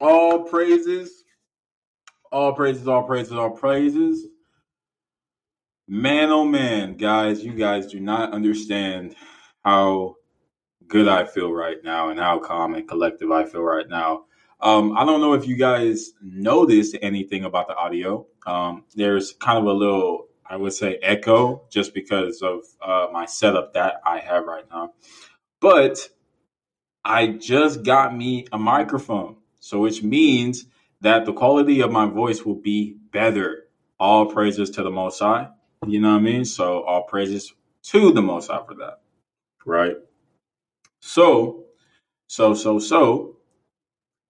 [0.00, 1.24] All praises,
[2.30, 4.26] all praises, all praises, all praises.
[5.88, 9.16] Man, oh man, guys, you guys do not understand
[9.64, 10.16] how
[10.86, 14.24] good I feel right now and how calm and collective I feel right now.
[14.60, 18.26] Um, I don't know if you guys noticed anything about the audio.
[18.46, 23.26] Um, there's kind of a little, I would say, echo just because of uh, my
[23.26, 24.94] setup that I have right now.
[25.60, 26.08] But
[27.04, 29.36] I just got me a microphone.
[29.60, 30.66] So which means
[31.00, 33.64] that the quality of my voice will be better.
[34.00, 35.48] All praises to the Most High.
[35.86, 36.44] You know what I mean?
[36.44, 37.52] So all praises
[37.84, 39.00] to the Most High for that.
[39.64, 39.96] Right?
[41.00, 41.64] So,
[42.28, 43.36] so, so, so,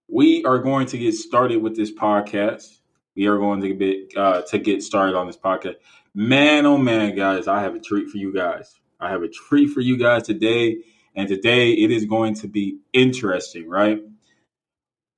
[0.08, 2.78] we are going to get started with this podcast.
[3.14, 5.76] We are going to get uh, to get started on this podcast.
[6.14, 8.74] Man, oh man, guys, I have a treat for you guys.
[9.00, 10.78] I have a treat for you guys today,
[11.14, 14.00] and today it is going to be interesting, right?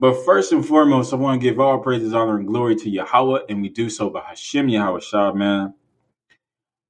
[0.00, 3.40] But first and foremost, I want to give all praises, honor, and glory to Yahweh,
[3.50, 5.74] and we do so by Hashem Yahweh Shah, man.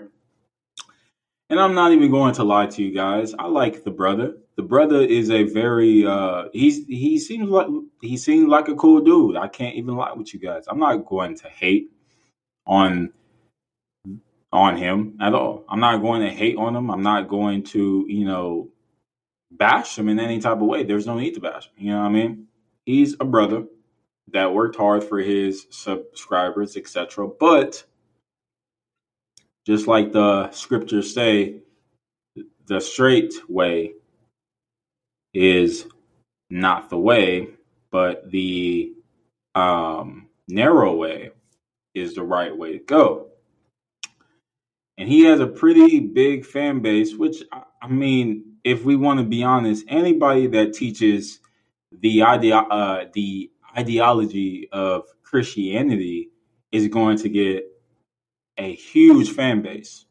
[1.51, 3.34] And I'm not even going to lie to you guys.
[3.37, 4.37] I like the brother.
[4.57, 7.67] The brother is a very uh he's he seems like
[8.01, 9.37] he seems like a cool dude.
[9.37, 10.65] I can't even lie with you guys.
[10.69, 11.91] I'm not going to hate
[12.67, 13.12] on
[14.53, 15.65] on him at all.
[15.69, 16.91] I'm not going to hate on him.
[16.91, 18.71] I'm not going to, you know,
[19.51, 20.83] bash him in any type of way.
[20.83, 21.73] There's no need to bash him.
[21.77, 22.47] You know what I mean?
[22.87, 23.65] He's a brother
[24.33, 27.29] that worked hard for his subscribers, etc.
[27.29, 27.84] But
[29.67, 31.61] just like the scriptures say,
[32.67, 33.93] the straight way
[35.37, 35.87] is
[36.48, 37.48] not the way,
[37.91, 38.92] but the
[39.55, 41.31] um, narrow way
[41.95, 43.28] is the right way to go.
[44.99, 47.43] And he has a pretty big fan base, which
[47.83, 51.41] I mean, if we want to be honest, anybody that teaches
[51.93, 56.31] the idea, uh, the ideology of Christianity
[56.72, 57.65] is going to get
[58.56, 60.06] a huge fan base.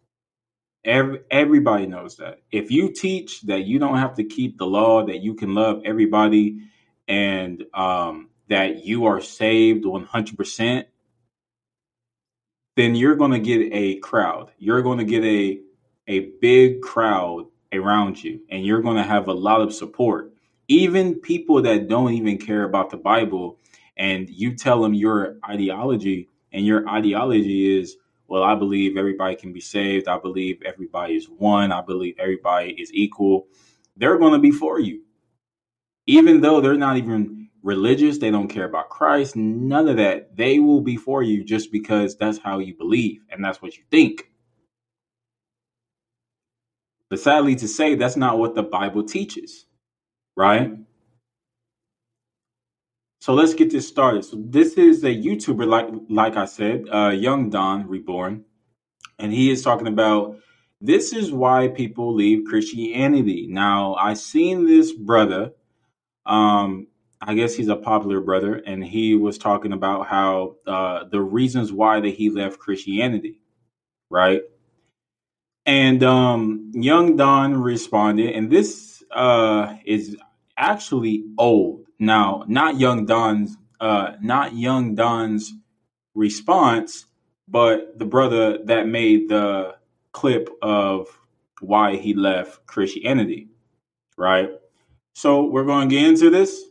[0.86, 2.42] Every, everybody knows that.
[2.52, 5.82] If you teach that you don't have to keep the law, that you can love
[5.84, 6.60] everybody,
[7.08, 10.86] and um, that you are saved 100%,
[12.76, 14.52] then you're going to get a crowd.
[14.58, 15.60] You're going to get a
[16.08, 20.32] a big crowd around you and you're going to have a lot of support.
[20.68, 23.60] Even people that don't even care about the Bible
[23.98, 27.98] and you tell them your ideology and your ideology is
[28.28, 30.08] well, I believe everybody can be saved.
[30.08, 31.72] I believe everybody is one.
[31.72, 33.48] I believe everybody is equal.
[33.96, 35.04] They're going to be for you.
[36.08, 40.36] Even though they're not even religious, they don't care about Christ, none of that.
[40.36, 43.84] They will be for you just because that's how you believe and that's what you
[43.90, 44.30] think.
[47.10, 49.66] But sadly to say, that's not what the Bible teaches,
[50.36, 50.72] right?
[53.26, 54.24] So let's get this started.
[54.24, 58.46] So this is a YouTuber, like like I said, uh, Young Don Reborn,
[59.18, 60.38] and he is talking about
[60.80, 63.48] this is why people leave Christianity.
[63.50, 65.54] Now I seen this brother,
[66.28, 66.86] um,
[67.20, 71.74] I guess he's a popular brother, and he was talking about how uh, the reasons
[71.74, 73.42] why that he left Christianity,
[74.12, 74.44] right?
[75.66, 80.16] And um, Young Don responded, and this uh, is
[80.60, 85.54] actually old now, not Young Don's, uh, not Young Don's
[86.14, 87.06] response,
[87.48, 89.76] but the brother that made the
[90.12, 91.08] clip of
[91.62, 93.50] why he left Christianity,
[94.18, 94.50] right?
[95.14, 96.64] So we're going to get into this,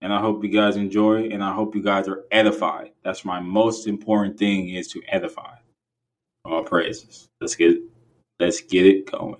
[0.00, 2.92] and I hope you guys enjoy, and I hope you guys are edified.
[3.02, 5.56] That's my most important thing is to edify.
[6.44, 7.28] All praises.
[7.40, 7.78] Let's get,
[8.38, 9.36] let's get it going.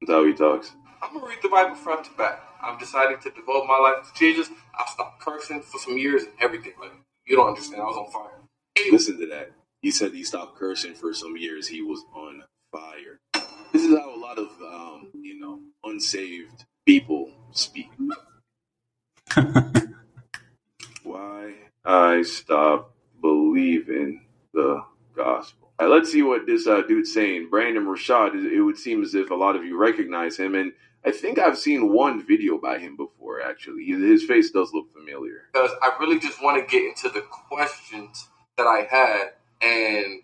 [0.00, 0.72] That's how he talks.
[1.02, 2.40] I'm gonna read the Bible front to back.
[2.64, 4.48] I'm decided to devote my life to Jesus.
[4.74, 6.72] I stopped cursing for some years and everything.
[6.80, 6.92] Like
[7.26, 8.40] you don't understand, I was on fire.
[8.90, 9.52] Listen to that.
[9.82, 11.68] He said he stopped cursing for some years.
[11.68, 12.42] He was on
[12.72, 13.18] fire.
[13.72, 17.90] This is how a lot of um, you know unsaved people speak.
[21.02, 21.54] Why
[21.84, 24.84] I stopped believing the
[25.14, 25.72] gospel.
[25.78, 27.48] All right, let's see what this uh, dude's saying.
[27.50, 28.34] Brandon Rashad.
[28.34, 30.72] It would seem as if a lot of you recognize him, and
[31.06, 33.42] I think I've seen one video by him before.
[33.42, 35.42] Actually, his face does look familiar.
[35.52, 40.22] Because I really just want to get into the questions that I had, and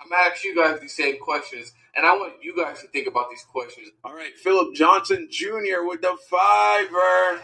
[0.00, 3.08] I'm gonna ask you guys these same questions, and I want you guys to think
[3.08, 3.88] about these questions.
[4.04, 5.82] All right, Philip Johnson Jr.
[5.84, 7.40] with the fiver.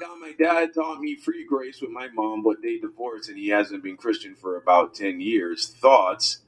[0.00, 3.48] now my dad taught me free grace with my mom, but they divorced and he
[3.48, 5.68] hasn't been Christian for about 10 years.
[5.68, 6.42] Thoughts.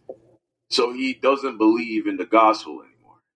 [0.71, 2.92] So he doesn't believe in the gospel anymore,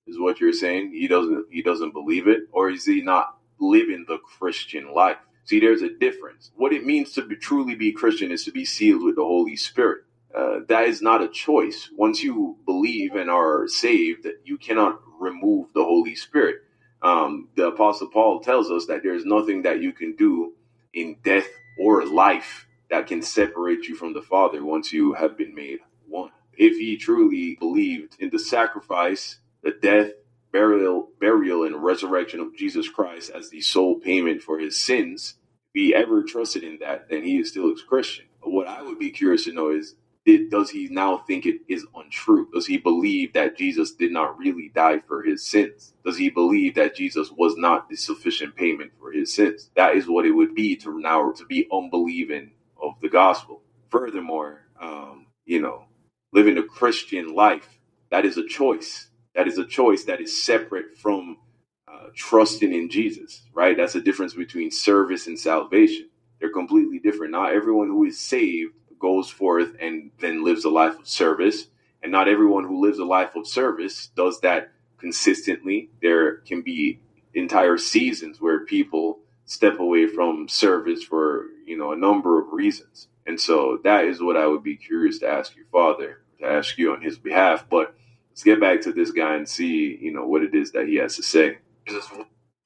[0.06, 0.92] is what you're saying.
[0.92, 5.18] He doesn't he doesn't believe it, or is he not living the Christian life?
[5.44, 6.50] See, there's a difference.
[6.56, 9.56] What it means to be, truly be Christian is to be sealed with the Holy
[9.56, 10.02] Spirit.
[10.36, 11.88] Uh, that is not a choice.
[11.96, 16.56] Once you believe and are saved, you cannot remove the Holy Spirit.
[17.00, 20.54] Um, the Apostle Paul tells us that there's nothing that you can do
[20.92, 21.46] in death
[21.78, 26.30] or life that can separate you from the Father once you have been made one.
[26.54, 30.12] If he truly believed in the sacrifice, the death,
[30.52, 35.34] burial, burial, and resurrection of Jesus Christ as the sole payment for his sins,
[35.74, 38.26] if he ever trusted in that, then he is still a Christian.
[38.42, 41.84] What I would be curious to know is did, does he now think it is
[41.96, 42.48] untrue?
[42.54, 45.94] Does he believe that Jesus did not really die for his sins?
[46.04, 49.70] Does he believe that Jesus was not the sufficient payment for his sins?
[49.76, 53.62] That is what it would be to now to be unbelieving of the gospel.
[53.90, 55.86] Furthermore, um, you know,
[56.32, 57.68] living a Christian life
[58.10, 59.08] that is a choice.
[59.36, 61.38] That is a choice that is separate from
[61.86, 63.42] uh, trusting in Jesus.
[63.54, 63.76] Right?
[63.76, 66.08] That's a difference between service and salvation.
[66.40, 67.32] They're completely different.
[67.32, 71.66] Not everyone who is saved goes forth and then lives a life of service.
[72.02, 75.90] And not everyone who lives a life of service does that consistently.
[76.02, 77.00] There can be
[77.34, 83.08] entire seasons where people step away from service for, you know, a number of reasons.
[83.26, 86.78] And so that is what I would be curious to ask your father, to ask
[86.78, 87.66] you on his behalf.
[87.68, 87.94] But
[88.36, 90.96] let's get back to this guy and see, you know, what it is that he
[90.96, 91.56] has to say.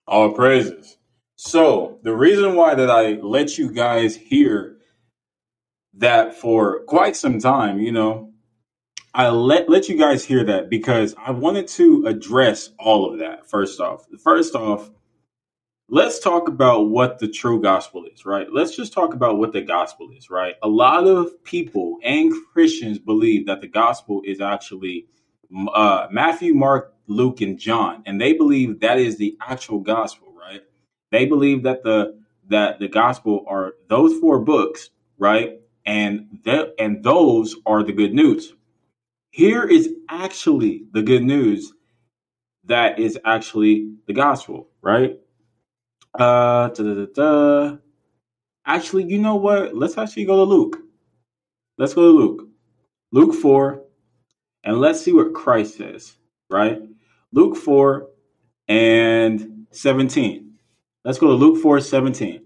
[0.04, 0.96] All praises.
[1.36, 4.78] So the reason why that I let you guys hear
[5.94, 8.32] that for quite some time, you know,
[9.14, 13.48] I let let you guys hear that because I wanted to address all of that.
[13.48, 14.90] First off, first off,
[15.88, 18.48] let's talk about what the true gospel is, right?
[18.52, 20.56] Let's just talk about what the gospel is, right?
[20.64, 25.06] A lot of people and Christians believe that the gospel is actually
[25.72, 30.62] uh, Matthew, Mark, Luke, and John, and they believe that is the actual gospel, right?
[31.10, 32.18] They believe that the
[32.48, 35.60] that the gospel are those four books, right?
[35.86, 38.54] and that and those are the good news.
[39.32, 41.72] Here is actually the good news
[42.64, 45.18] that is actually the gospel, right?
[46.14, 47.76] Uh, da, da, da,
[48.66, 49.74] Actually, you know what?
[49.74, 50.78] Let's actually go to Luke.
[51.78, 52.48] Let's go to Luke.
[53.12, 53.82] Luke 4,
[54.64, 56.16] and let's see what Christ says,
[56.48, 56.80] right?
[57.32, 58.08] Luke 4
[58.68, 60.54] and 17.
[61.04, 62.42] Let's go to Luke 4 17.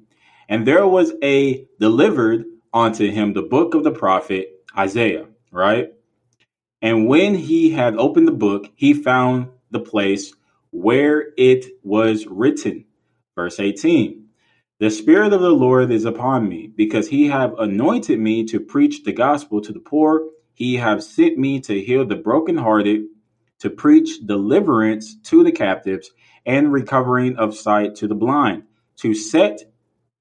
[0.48, 5.92] And there was a delivered unto him the book of the prophet Isaiah, right?
[6.82, 10.34] And when he had opened the book, he found the place
[10.70, 12.84] where it was written.
[13.34, 14.26] Verse 18
[14.80, 19.04] The Spirit of the Lord is upon me, because he have anointed me to preach
[19.04, 20.28] the gospel to the poor.
[20.54, 23.06] He have sent me to heal the brokenhearted,
[23.60, 26.10] to preach deliverance to the captives,
[26.46, 28.64] and recovering of sight to the blind,
[28.96, 29.62] to set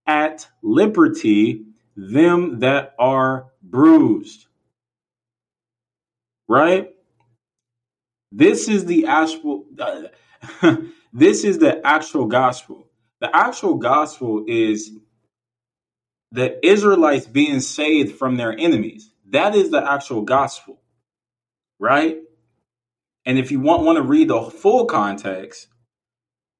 [0.07, 1.65] at liberty
[1.95, 4.47] them that are bruised.
[6.47, 6.89] Right?
[8.31, 10.03] This is the actual uh,
[11.13, 12.87] this is the actual gospel.
[13.21, 14.91] The actual gospel is
[16.31, 19.12] the Israelites being saved from their enemies.
[19.29, 20.81] That is the actual gospel.
[21.79, 22.17] Right?
[23.25, 25.67] And if you want, want to read the full context,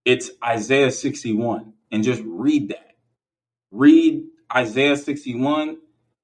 [0.05, 2.95] it's Isaiah 61 and just read that.
[3.71, 5.77] Read Isaiah 61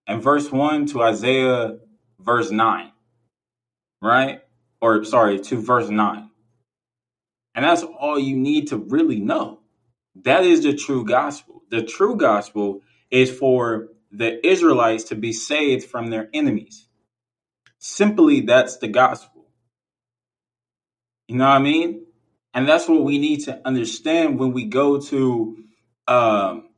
[0.08, 1.78] and verse 1 to Isaiah
[2.20, 2.92] verse 9.
[4.02, 4.42] Right?
[4.82, 6.30] Or sorry, to verse 9.
[7.56, 9.60] And that's all you need to really know.
[10.24, 11.64] That is the true gospel.
[11.70, 12.82] The true gospel
[13.12, 16.88] is for the Israelites to be saved from their enemies.
[17.80, 19.46] Simply, that's the gospel.
[21.28, 22.06] You know what I mean?
[22.54, 25.58] And that's what we need to understand when we go to
[26.08, 26.70] um,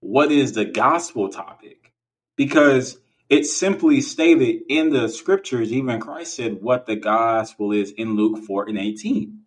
[0.00, 1.92] what is the gospel topic
[2.36, 2.98] because
[3.28, 5.72] it's simply stated in the scriptures.
[5.72, 9.40] Even Christ said what the gospel is in Luke 4 and 18.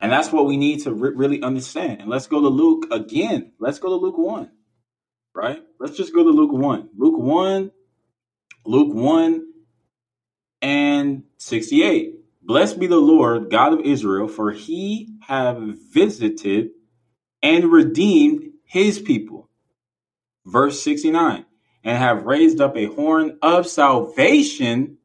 [0.00, 2.00] And that's what we need to re- really understand.
[2.00, 3.52] And let's go to Luke again.
[3.58, 4.50] Let's go to Luke 1,
[5.34, 5.62] right?
[5.80, 6.90] Let's just go to Luke 1.
[6.96, 7.70] Luke 1,
[8.64, 9.46] Luke 1
[10.62, 12.14] and 68.
[12.42, 15.60] Blessed be the Lord God of Israel, for he have
[15.92, 16.70] visited
[17.42, 19.50] and redeemed his people.
[20.46, 21.44] Verse 69
[21.84, 24.97] and have raised up a horn of salvation.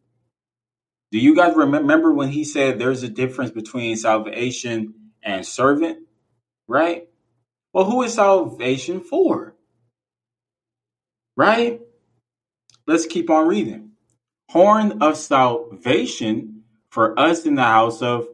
[1.13, 5.99] Do you guys remember when he said there's a difference between salvation and servant?
[6.67, 7.07] right?
[7.73, 9.55] Well, who is salvation for?
[11.35, 11.81] Right?
[12.87, 13.91] Let's keep on reading.
[14.49, 18.27] Horn of salvation for us in the house of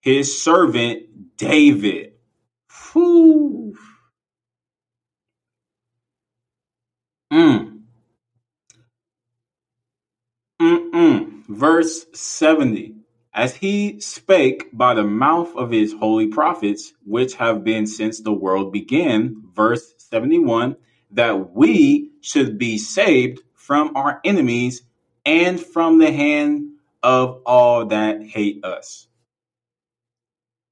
[0.00, 2.14] his servant David.
[2.92, 3.76] Whew.
[7.32, 7.82] Mm.
[10.60, 11.37] Mm-mm.
[11.48, 12.94] Verse 70.
[13.32, 18.32] As he spake by the mouth of his holy prophets, which have been since the
[18.32, 20.76] world began, verse 71,
[21.12, 24.82] that we should be saved from our enemies
[25.24, 29.06] and from the hand of all that hate us.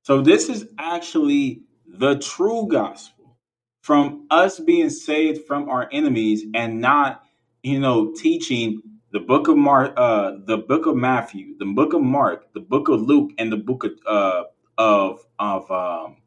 [0.03, 3.37] So, this is actually the true gospel
[3.81, 7.23] from us being saved from our enemies and not,
[7.63, 8.83] you know, teaching
[9.17, 12.91] the book of Mark, uh, the book of Matthew, the book of Mark, the book
[12.91, 14.43] of Luke, and the book of uh,
[14.77, 16.19] of of um,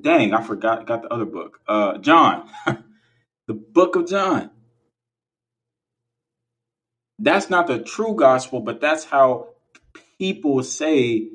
[0.00, 2.50] dang, I forgot got the other book, uh, John,
[3.46, 4.50] the book of John.
[7.20, 9.50] That's not the true gospel, but that's how
[10.18, 11.28] people say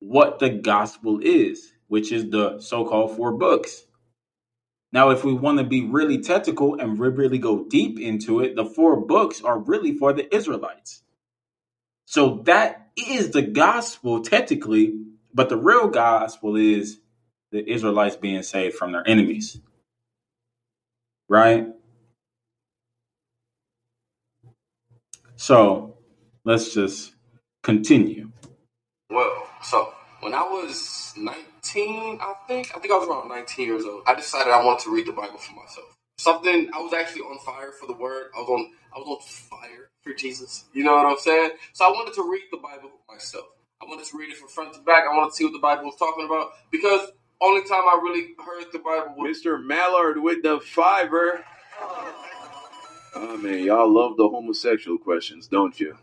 [0.00, 3.86] what the gospel is, which is the so-called four books.
[4.94, 8.64] Now, if we want to be really technical and really go deep into it, the
[8.64, 11.02] four books are really for the Israelites.
[12.06, 14.94] So that is the gospel technically,
[15.34, 17.00] but the real gospel is
[17.50, 19.58] the Israelites being saved from their enemies.
[21.28, 21.66] Right?
[25.34, 25.98] So
[26.44, 27.14] let's just
[27.64, 28.30] continue.
[29.10, 31.44] Well, so when I was 19,
[31.76, 34.94] I think, I think I was around 19 years old, I decided I wanted to
[34.94, 35.94] read the Bible for myself.
[36.18, 38.30] Something I was actually on fire for the word.
[38.36, 40.64] I was on I was on fire for Jesus.
[40.72, 41.50] You know what I'm saying?
[41.72, 43.46] So I wanted to read the Bible for myself.
[43.82, 45.04] I wanted to read it from front to back.
[45.10, 48.34] I wanted to see what the Bible was talking about because only time I really
[48.38, 49.62] heard the Bible was Mr.
[49.62, 51.44] Mallard with the fiver.
[51.80, 52.14] Oh.
[53.16, 55.96] oh man, y'all love the homosexual questions, don't you?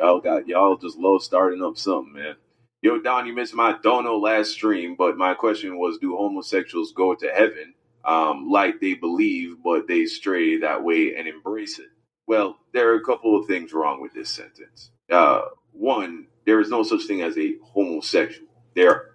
[0.00, 2.36] Y'all got y'all just love starting up something, man.
[2.82, 7.14] Yo, Don, you missed my dono last stream, but my question was, do homosexuals go
[7.14, 7.74] to heaven?
[8.04, 11.86] Um, like they believe, but they stray that way and embrace it.
[12.26, 14.90] Well, there are a couple of things wrong with this sentence.
[15.08, 18.48] Uh, one, there is no such thing as a homosexual.
[18.74, 19.14] There.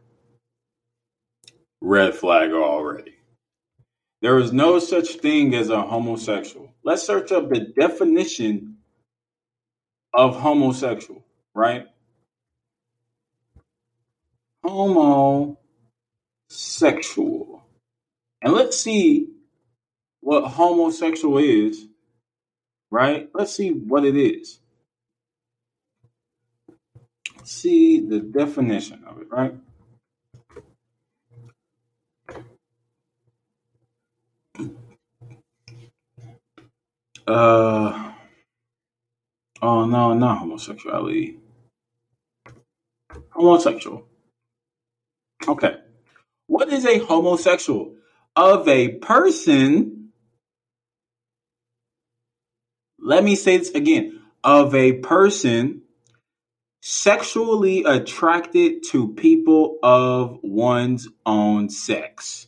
[1.82, 3.16] Red flag already.
[4.22, 6.74] There is no such thing as a homosexual.
[6.86, 8.78] Let's search up the definition
[10.14, 11.88] of homosexual, right?
[14.68, 17.64] Homosexual.
[18.42, 19.30] And let's see
[20.20, 21.86] what homosexual is,
[22.92, 23.30] right?
[23.34, 24.60] Let's see what it is.
[27.38, 29.56] Let's see the definition of it, right?
[37.26, 38.12] Uh,
[39.62, 41.38] oh no, not homosexuality.
[43.30, 44.06] Homosexual.
[45.48, 45.78] Okay.
[46.48, 47.96] What is a homosexual?
[48.36, 50.10] Of a person,
[53.00, 55.82] let me say this again, of a person
[56.82, 62.48] sexually attracted to people of one's own sex.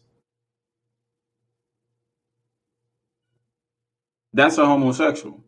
[4.33, 5.43] That's a homosexual.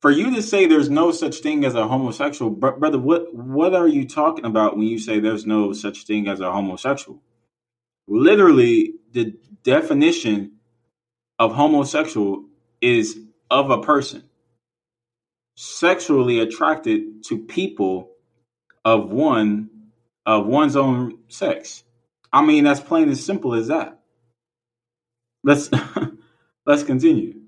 [0.00, 3.88] For you to say there's no such thing as a homosexual, brother, what what are
[3.88, 7.20] you talking about when you say there's no such thing as a homosexual?
[8.06, 10.52] Literally, the definition
[11.38, 12.44] of homosexual
[12.80, 13.18] is
[13.50, 14.22] of a person
[15.56, 18.12] sexually attracted to people
[18.84, 19.70] of one
[20.24, 21.82] of one's own sex.
[22.32, 23.98] I mean, that's plain as simple as that.
[25.42, 25.70] Let's
[26.66, 27.47] let's continue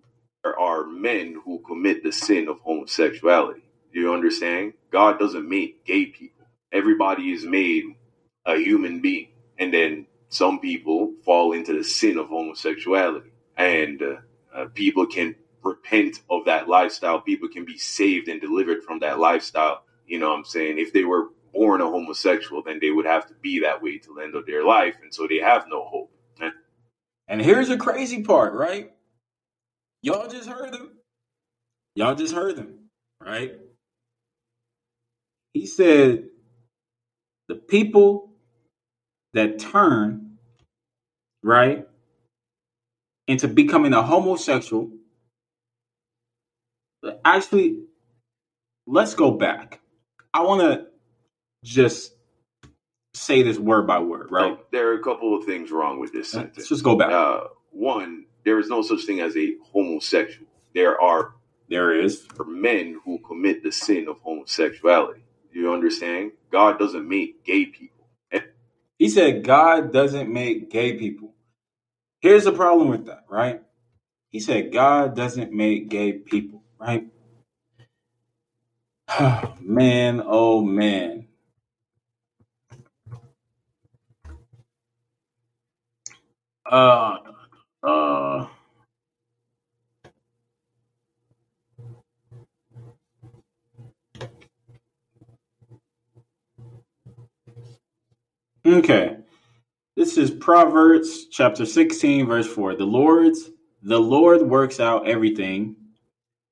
[1.00, 3.62] men who commit the sin of homosexuality.
[3.92, 4.74] You understand?
[4.90, 6.46] God doesn't make gay people.
[6.72, 7.84] Everybody is made
[8.46, 9.28] a human being.
[9.58, 13.30] And then some people fall into the sin of homosexuality.
[13.56, 14.16] And uh,
[14.54, 17.20] uh, people can repent of that lifestyle.
[17.20, 19.82] People can be saved and delivered from that lifestyle.
[20.06, 20.78] You know what I'm saying?
[20.78, 24.14] If they were born a homosexual, then they would have to be that way till
[24.14, 24.94] the end of their life.
[25.02, 26.12] And so they have no hope.
[27.30, 28.90] And here's the crazy part, right?
[30.02, 30.90] Y'all just heard him.
[31.94, 32.90] Y'all just heard him,
[33.20, 33.52] right?
[35.54, 36.28] He said,
[37.48, 38.32] the people
[39.34, 40.38] that turn,
[41.42, 41.86] right,
[43.28, 44.90] into becoming a homosexual,
[47.24, 47.80] actually,
[48.86, 49.80] let's go back.
[50.34, 50.86] I want to
[51.64, 52.12] just
[53.14, 54.58] say this word by word, right?
[54.72, 56.58] There are a couple of things wrong with this sentence.
[56.58, 57.10] Let's just go back.
[57.10, 57.40] Uh,
[57.70, 60.48] one, there is no such thing as a homosexual.
[60.74, 61.34] There are
[61.68, 62.22] there is.
[62.22, 65.22] for men who commit the sin of homosexuality.
[65.52, 66.32] You understand?
[66.52, 68.06] God doesn't make gay people.
[68.98, 71.34] He said God doesn't make gay people.
[72.20, 73.62] Here's the problem with that, right?
[74.30, 77.06] He said God doesn't make gay people, right?
[79.60, 81.28] man, oh man.
[86.66, 87.18] Uh,
[87.82, 88.46] uh,
[98.66, 99.16] okay.
[99.96, 102.76] This is Proverbs chapter 16, verse 4.
[102.76, 103.50] The Lord's
[103.82, 105.76] the Lord works out everything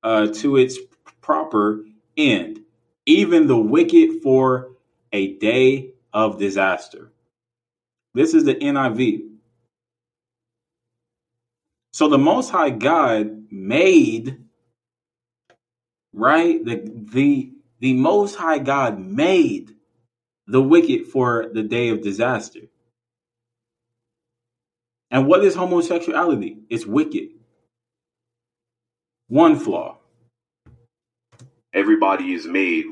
[0.03, 0.77] uh, to its
[1.21, 1.85] proper
[2.17, 2.61] end,
[3.05, 4.71] even the wicked for
[5.11, 7.11] a day of disaster.
[8.13, 9.28] This is the NIV.
[11.99, 14.37] So the Most High God made,
[16.13, 16.63] right?
[16.65, 17.51] The the
[17.81, 19.71] the Most High God made
[20.47, 22.61] the wicked for the day of disaster.
[25.11, 26.59] And what is homosexuality?
[26.69, 27.29] It's wicked.
[29.27, 29.97] One flaw.
[31.73, 32.85] everybody is made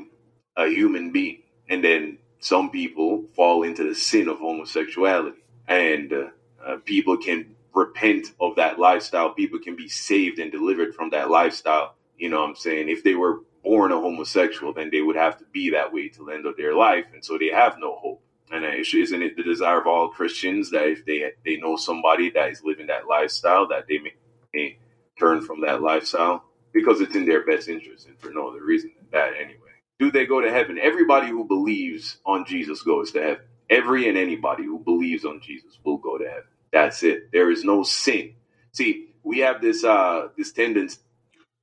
[0.56, 1.42] a human being.
[1.68, 5.38] And then some people fall into the sin of homosexuality.
[5.68, 6.26] And uh,
[6.64, 9.30] uh, people can repent of that lifestyle.
[9.34, 11.94] People can be saved and delivered from that lifestyle.
[12.16, 12.88] You know what I'm saying?
[12.88, 16.26] If they were born a homosexual, then they would have to be that way till
[16.26, 17.06] the end of their life.
[17.12, 18.22] And so they have no hope.
[18.50, 22.50] And isn't it the desire of all Christians that if they they know somebody that
[22.50, 24.14] is living that lifestyle, that they may,
[24.54, 24.78] may
[25.18, 28.92] turn from that lifestyle because it's in their best interest and for no other reason
[28.96, 29.58] than that anyway.
[29.98, 30.78] Do they go to heaven?
[30.80, 33.44] Everybody who believes on Jesus goes to heaven.
[33.68, 36.44] Every and anybody who believes on Jesus will go to heaven.
[36.72, 37.32] That's it.
[37.32, 38.34] There is no sin.
[38.72, 40.98] See, we have this uh this tendency.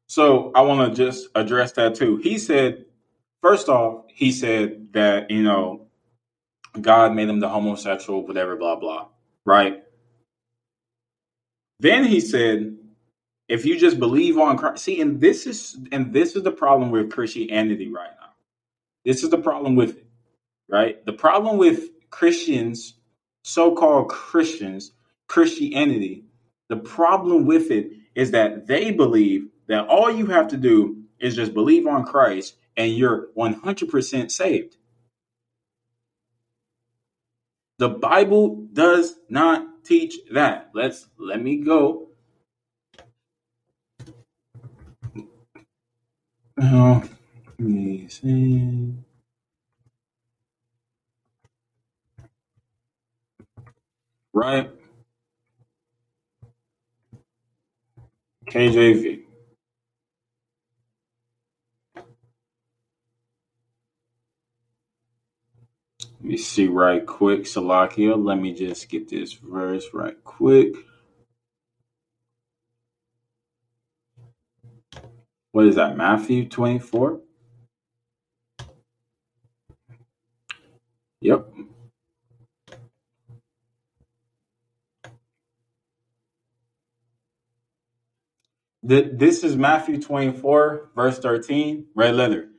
[0.07, 2.17] So I want to just address that too.
[2.17, 2.85] He said,
[3.41, 5.87] first off, he said that, you know,
[6.79, 9.07] God made him the homosexual, whatever, blah, blah,
[9.45, 9.83] right?
[11.79, 12.77] Then he said,
[13.47, 16.91] if you just believe on Christ, see, and this is and this is the problem
[16.91, 18.29] with Christianity right now.
[19.03, 20.07] This is the problem with it,
[20.69, 21.05] right?
[21.05, 22.95] The problem with Christians,
[23.43, 24.93] so-called Christians,
[25.27, 26.25] Christianity,
[26.69, 31.35] the problem with it is that they believe that all you have to do is
[31.35, 34.77] just believe on Christ and you're 100% saved.
[37.79, 40.71] The Bible does not teach that.
[40.73, 42.09] Let's let me go.
[46.61, 47.03] Oh,
[47.59, 48.93] let me see.
[54.33, 54.71] Right.
[58.49, 59.21] KJV.
[66.11, 68.23] Let me see right quick, Salakia.
[68.23, 70.75] Let me just get this verse right quick.
[75.53, 75.97] What is that?
[75.97, 77.21] Matthew 24?
[81.21, 81.54] Yep.
[88.87, 92.49] Th- This is Matthew 24, verse 13, red letter.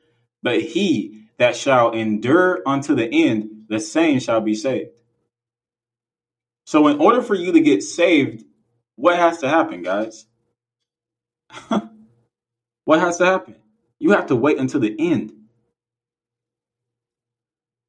[0.42, 4.90] But he that shall endure unto the end, the same shall be saved.
[6.66, 8.44] So, in order for you to get saved,
[8.96, 10.26] what has to happen, guys?
[12.84, 13.56] what has to happen?
[13.98, 15.32] You have to wait until the end.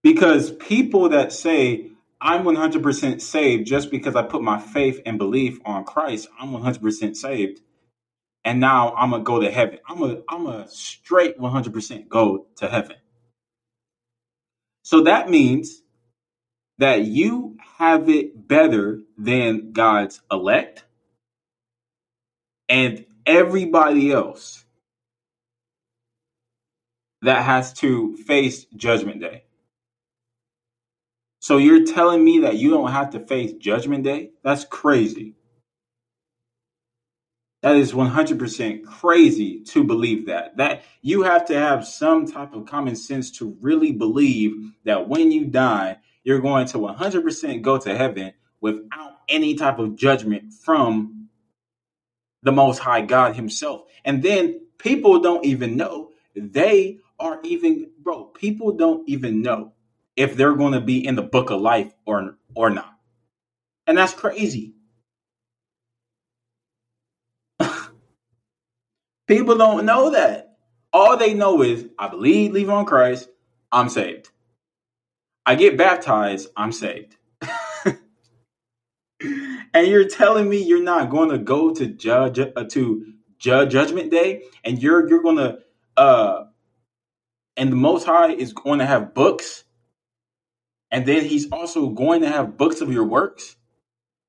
[0.03, 5.59] Because people that say, I'm 100% saved just because I put my faith and belief
[5.65, 7.61] on Christ, I'm 100% saved.
[8.47, 9.79] And now I'm to go to heaven.
[9.89, 12.95] I'm a, I'm a straight 100% go to heaven.
[14.83, 15.81] So that means
[16.77, 20.85] that you have it better than God's elect
[22.69, 24.63] and everybody else
[27.23, 29.43] that has to face judgment day.
[31.41, 34.31] So you're telling me that you don't have to face judgment day?
[34.41, 35.36] That's crazy.
[37.63, 40.57] That is 100% crazy to believe that.
[40.57, 45.31] That you have to have some type of common sense to really believe that when
[45.31, 51.29] you die, you're going to 100% go to heaven without any type of judgment from
[52.43, 53.83] the most high God himself.
[54.05, 59.73] And then people don't even know they are even bro, people don't even know
[60.15, 62.93] if they're going to be in the book of life or or not.
[63.87, 64.73] And that's crazy.
[69.27, 70.57] People don't know that.
[70.93, 73.29] All they know is I believe, leave on Christ,
[73.71, 74.29] I'm saved.
[75.45, 77.15] I get baptized, I'm saved.
[79.73, 84.11] and you're telling me you're not going to go to judge uh, to judge judgment
[84.11, 85.59] day and you're you're going to
[85.95, 86.45] uh
[87.55, 89.63] and the most high is going to have books
[90.91, 93.55] and then he's also going to have books of your works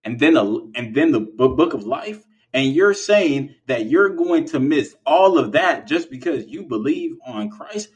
[0.05, 4.47] and then a, and then the book of life and you're saying that you're going
[4.47, 7.89] to miss all of that just because you believe on Christ?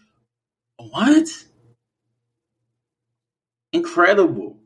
[0.76, 1.28] What?
[3.72, 4.58] Incredible.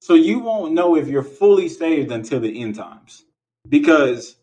[0.00, 3.24] So you won't know if you're fully saved until the end times.
[3.68, 4.36] Because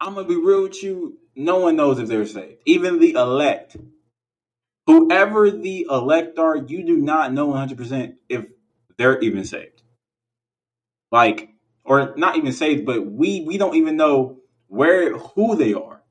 [0.00, 2.58] I'm going to be real with you no one knows if they're saved.
[2.66, 3.76] Even the elect.
[4.86, 8.46] Whoever the elect are, you do not know 100% if
[8.98, 9.82] they're even saved.
[11.10, 11.50] Like,
[11.84, 16.02] or not even saved, but we we don't even know where who they are,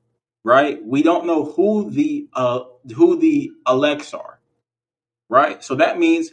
[0.44, 0.84] right?
[0.84, 2.60] We don't know who the uh
[2.96, 4.40] who the elects are,
[5.28, 5.62] right?
[5.64, 6.30] So that means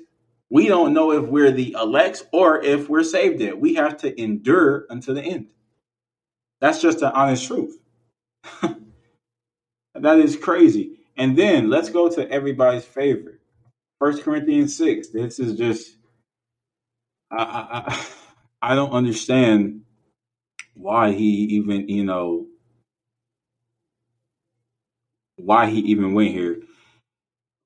[0.50, 3.60] we don't know if we're the elects or if we're saved yet.
[3.60, 5.48] We have to endure until the end.
[6.62, 7.80] That's just the honest truth.
[9.96, 11.00] that is crazy.
[11.18, 13.40] And then let's go to everybody's favorite.
[14.00, 15.10] First Corinthians 6.
[15.10, 15.98] This is just
[17.32, 18.06] I, I I
[18.62, 19.82] don't understand
[20.74, 22.48] why he even, you know,
[25.38, 26.62] why he even went here.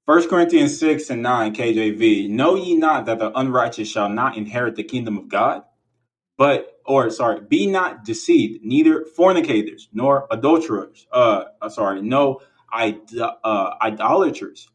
[0.05, 2.29] First Corinthians 6 and 9 KJV.
[2.29, 5.63] Know ye not that the unrighteous shall not inherit the kingdom of God?
[6.37, 12.41] But or sorry, be not deceived, neither fornicators, nor adulterers, uh, uh sorry, no
[12.73, 14.67] uh, idolaters,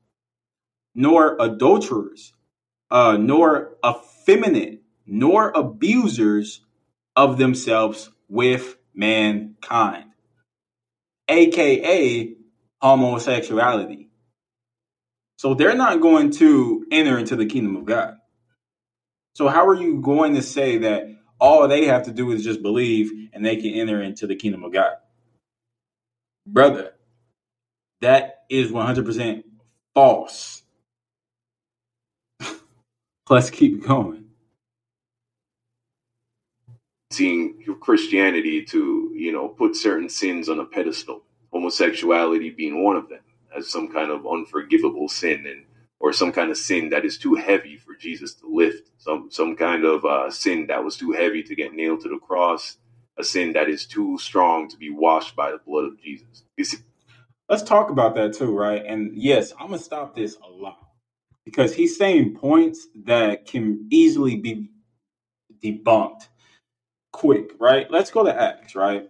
[0.95, 2.33] nor adulterers,
[2.91, 4.78] uh, nor effeminate,
[5.09, 6.61] nor abusers
[7.17, 10.05] of themselves with mankind,
[11.29, 12.35] aka
[12.81, 14.09] homosexuality.
[15.37, 18.17] So they're not going to enter into the kingdom of God.
[19.35, 21.05] So how are you going to say that
[21.41, 24.65] all they have to do is just believe and they can enter into the kingdom
[24.65, 24.95] of God?
[26.47, 26.93] Brother,
[28.01, 29.45] that is 100%
[29.95, 30.63] false.
[33.31, 34.28] Let's keep going.
[37.11, 43.09] Seeing Christianity to, you know, put certain sins on a pedestal, homosexuality being one of
[43.09, 43.21] them,
[43.57, 45.65] as some kind of unforgivable sin and
[46.01, 49.57] or some kind of sin that is too heavy for Jesus to lift, some some
[49.57, 52.77] kind of uh, sin that was too heavy to get nailed to the cross,
[53.17, 56.45] a sin that is too strong to be washed by the blood of Jesus.
[57.49, 58.85] Let's talk about that too, right?
[58.85, 60.79] And yes, I'm gonna stop this a lot.
[61.47, 64.69] Because he's saying points that can easily be
[65.65, 66.29] debunked
[67.13, 67.91] quick, right?
[67.91, 69.09] Let's go to Acts, right?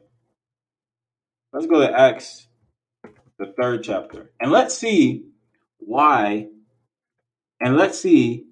[1.53, 2.47] Let's go to Acts,
[3.39, 5.25] the third chapter, and let's see
[5.79, 6.49] why,
[7.61, 8.45] and let's see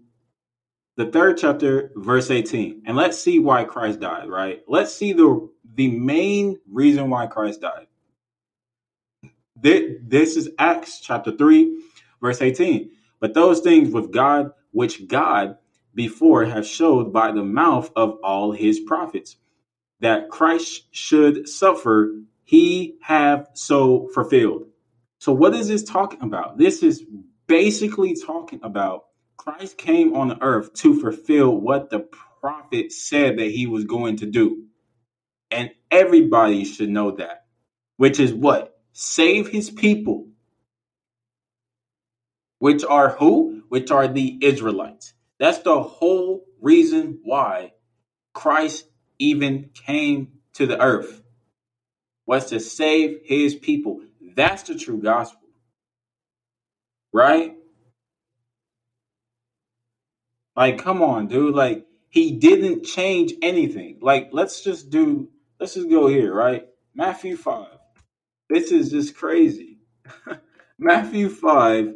[0.97, 4.63] the third chapter, verse 18, and let's see why Christ died, right?
[4.67, 7.87] Let's see the the main reason why Christ died.
[9.61, 11.83] This is Acts chapter 3,
[12.21, 12.91] verse 18.
[13.21, 15.59] But those things with God, which God
[15.97, 19.37] before have showed by the mouth of all his prophets,
[19.99, 24.69] that Christ should suffer, he have so fulfilled.
[25.19, 26.57] So, what is this talking about?
[26.57, 27.05] This is
[27.49, 29.07] basically talking about
[29.37, 32.07] Christ came on the earth to fulfill what the
[32.41, 34.67] prophet said that he was going to do.
[35.51, 37.47] And everybody should know that,
[37.97, 38.77] which is what?
[38.99, 40.27] save his people,
[42.59, 43.63] which are who?
[43.69, 45.13] Which are the Israelites.
[45.39, 47.73] That's the whole reason why
[48.33, 48.87] Christ
[49.19, 51.23] even came to the earth
[52.27, 54.01] was to save his people.
[54.35, 55.49] That's the true gospel.
[57.13, 57.55] Right?
[60.55, 61.55] Like, come on, dude.
[61.55, 63.99] Like, he didn't change anything.
[64.01, 65.29] Like, let's just do,
[65.61, 66.67] let's just go here, right?
[66.95, 67.69] Matthew 5.
[68.49, 69.79] This is just crazy.
[70.79, 71.95] Matthew 5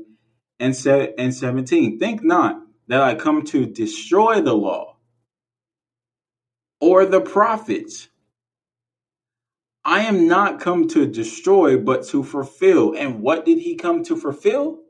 [0.59, 1.99] and, and 17.
[1.99, 4.97] Think not that I come to destroy the law
[6.81, 8.09] or the prophets.
[9.85, 12.97] I am not come to destroy, but to fulfill.
[12.97, 14.81] And what did he come to fulfill?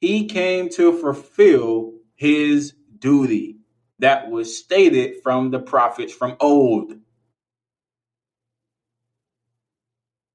[0.00, 3.56] He came to fulfill his duty
[3.98, 6.94] that was stated from the prophets from old.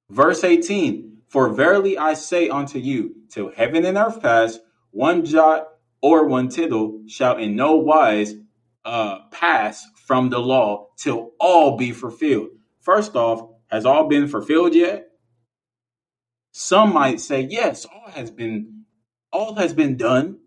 [0.09, 4.59] Verse 18 For verily I say unto you, till heaven and earth pass,
[4.91, 5.69] one jot
[6.01, 8.33] or one tittle shall in no wise
[8.85, 12.49] uh, pass from the law till all be fulfilled.
[12.81, 15.09] First off, has all been fulfilled yet?
[16.51, 18.85] Some might say, yes, all has been
[19.31, 20.39] all has been done.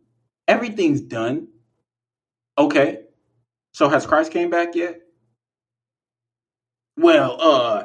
[0.49, 1.49] Everything's done.
[2.59, 2.99] Okay.
[3.73, 5.01] So has Christ came back yet?
[6.97, 7.85] Well, uh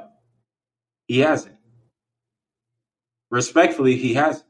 [1.08, 1.56] he hasn't.
[3.30, 4.46] Respectfully, he hasn't.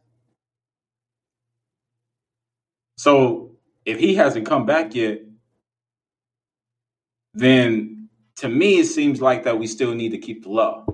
[2.97, 3.51] So
[3.85, 5.21] if he hasn't come back yet,
[7.33, 10.85] then to me it seems like that we still need to keep the law.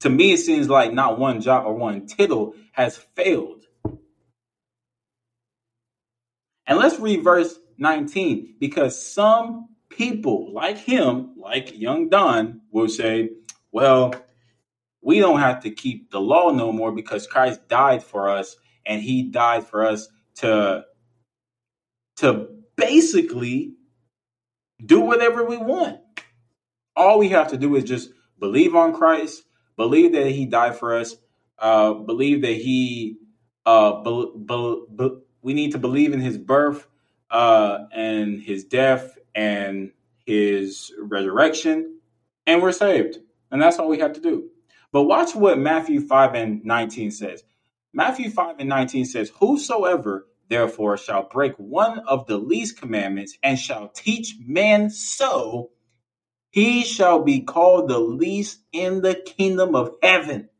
[0.00, 3.64] To me, it seems like not one jot or one tittle has failed.
[6.66, 13.30] And let's read verse 19 because some people like him, like young Don, will say,
[13.72, 14.14] well,
[15.02, 19.02] we don't have to keep the law no more because Christ died for us and
[19.02, 20.84] he died for us to
[22.20, 23.74] to basically
[24.84, 26.00] do whatever we want.
[26.96, 29.42] All we have to do is just believe on Christ,
[29.76, 31.14] believe that he died for us,
[31.58, 33.16] uh, believe that he
[33.66, 35.10] uh, be, be, be,
[35.42, 36.86] we need to believe in his birth
[37.30, 39.92] uh, and his death and
[40.26, 42.00] his resurrection,
[42.46, 43.18] and we're saved.
[43.50, 44.48] And that's all we have to do.
[44.92, 47.42] But watch what Matthew 5 and 19 says.
[47.92, 53.58] Matthew 5 and 19 says, Whosoever therefore shall break one of the least commandments and
[53.58, 55.70] shall teach men so,
[56.50, 60.50] he shall be called the least in the kingdom of heaven.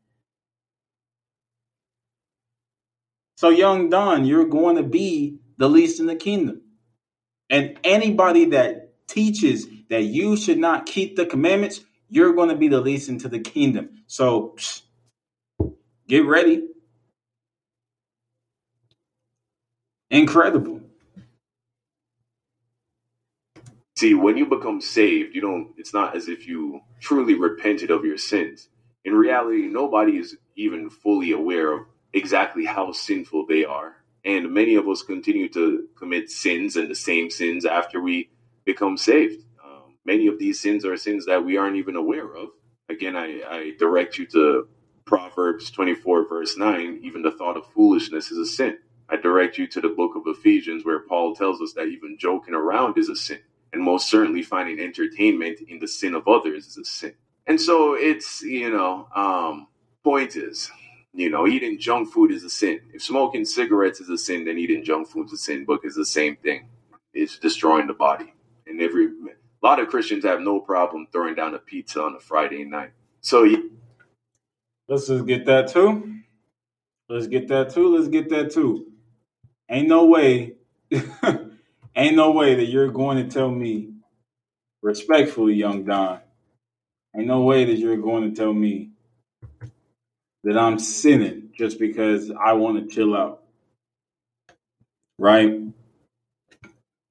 [3.35, 6.61] So, young Don, you're going to be the least in the kingdom.
[7.49, 12.69] And anybody that teaches that you should not keep the commandments, you're going to be
[12.69, 14.03] the least into the kingdom.
[14.07, 14.83] So, psh,
[16.07, 16.67] get ready.
[20.11, 20.81] Incredible.
[23.97, 28.05] See, when you become saved, you don't, it's not as if you truly repented of
[28.05, 28.69] your sins.
[29.05, 31.81] In reality, nobody is even fully aware of
[32.13, 33.97] exactly how sinful they are.
[34.25, 38.31] And many of us continue to commit sins and the same sins after we
[38.65, 39.45] become saved.
[39.63, 42.49] Um, many of these sins are sins that we aren't even aware of.
[42.89, 44.69] Again, I, I direct you to
[45.05, 47.01] Proverbs 24, verse 9.
[47.03, 48.79] Even the thought of foolishness is a sin.
[49.11, 52.53] I direct you to the book of Ephesians, where Paul tells us that even joking
[52.53, 53.39] around is a sin.
[53.73, 57.13] And most certainly finding entertainment in the sin of others is a sin.
[57.47, 59.67] And so it's, you know, um,
[60.03, 60.71] point is,
[61.13, 62.79] you know, eating junk food is a sin.
[62.93, 65.65] If smoking cigarettes is a sin, then eating junk food is a sin.
[65.65, 66.69] Book is the same thing.
[67.13, 68.33] It's destroying the body.
[68.65, 72.19] And every a lot of Christians have no problem throwing down a pizza on a
[72.19, 72.91] Friday night.
[73.19, 73.45] So
[74.87, 76.15] let's just get that too.
[77.09, 77.95] Let's get that too.
[77.95, 78.90] Let's get that too.
[79.71, 80.55] Ain't no way,
[81.95, 83.93] ain't no way that you're going to tell me,
[84.81, 86.19] respectfully, young Don,
[87.15, 88.89] ain't no way that you're going to tell me
[90.43, 93.43] that I'm sinning just because I want to chill out.
[95.17, 95.61] Right?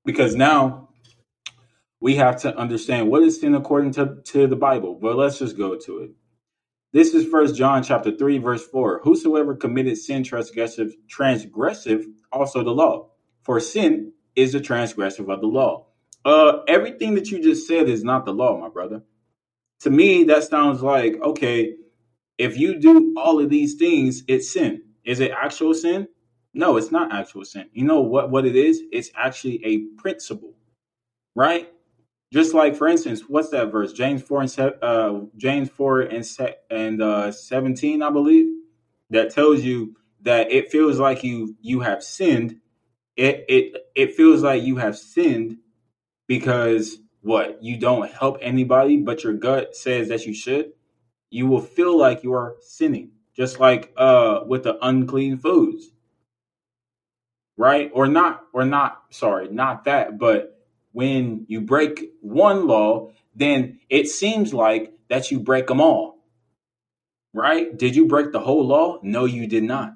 [0.05, 0.90] Because now
[1.99, 4.99] we have to understand what is sin according to, to the Bible.
[5.01, 6.11] But let's just go to it.
[6.92, 9.01] This is First John chapter 3, verse 4.
[9.03, 13.11] Whosoever committed sin transgressive, transgressive also the law.
[13.43, 15.87] For sin is the transgressive of the law.
[16.25, 19.03] Uh, everything that you just said is not the law, my brother.
[19.81, 21.77] To me, that sounds like okay.
[22.38, 24.83] If you do all of these things, it's sin.
[25.05, 26.09] Is it actual sin?
[26.55, 27.69] No, it's not actual sin.
[27.73, 28.31] You know what?
[28.31, 28.83] What it is?
[28.93, 30.55] It's actually a principle,
[31.35, 31.71] right?
[32.33, 33.93] Just like, for instance, what's that verse?
[33.93, 36.25] James four and uh, James four and
[36.71, 38.47] and uh, seventeen, I believe,
[39.11, 42.61] that tells you that it feels like you you have sinned.
[43.17, 45.59] It it it feels like you have sinned
[46.27, 50.73] because what you don't help anybody, but your gut says that you should.
[51.31, 55.91] You will feel like you are sinning, just like uh with the unclean foods,
[57.57, 57.91] right?
[57.95, 59.03] Or not, or not.
[59.11, 60.59] Sorry, not that, but
[60.93, 66.19] when you break one law, then it seems like that you break them all.
[67.33, 67.77] Right?
[67.77, 68.99] Did you break the whole law?
[69.03, 69.95] No, you did not.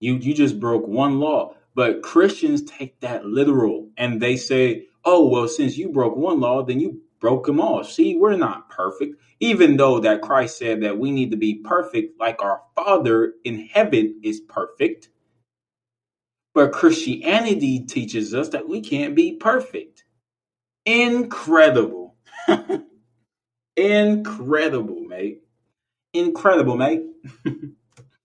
[0.00, 1.54] You you just broke one law.
[1.74, 6.62] But Christians take that literal and they say, "Oh, well, since you broke one law,
[6.62, 9.16] then you broke them all." See, we're not perfect.
[9.40, 13.60] Even though that Christ said that we need to be perfect like our Father in
[13.60, 15.10] heaven is perfect.
[16.54, 20.04] But Christianity teaches us that we can't be perfect.
[20.86, 22.16] Incredible.
[23.76, 25.42] Incredible, mate.
[26.14, 27.04] Incredible, mate.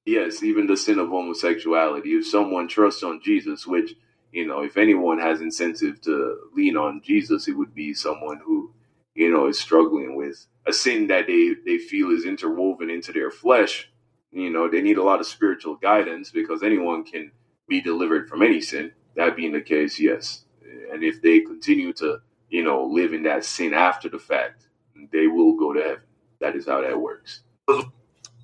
[0.05, 2.09] yes, even the sin of homosexuality.
[2.11, 3.95] If someone trusts on Jesus, which
[4.33, 8.73] you know, if anyone has incentive to lean on Jesus, it would be someone who,
[9.13, 13.29] you know, is struggling with a sin that they, they feel is interwoven into their
[13.29, 13.91] flesh.
[14.31, 17.31] You know, they need a lot of spiritual guidance because anyone can
[17.67, 18.91] be delivered from any sin.
[19.15, 20.45] That being the case, yes.
[20.91, 22.17] And if they continue to,
[22.49, 24.67] you know, live in that sin after the fact,
[25.11, 26.03] they will go to heaven.
[26.41, 27.43] That is how that works.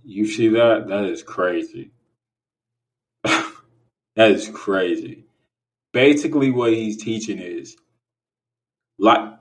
[0.04, 0.88] You see that?
[0.88, 1.92] That is crazy.
[3.24, 5.26] that is crazy.
[5.94, 7.78] Basically, what he's teaching is
[9.00, 9.32] like,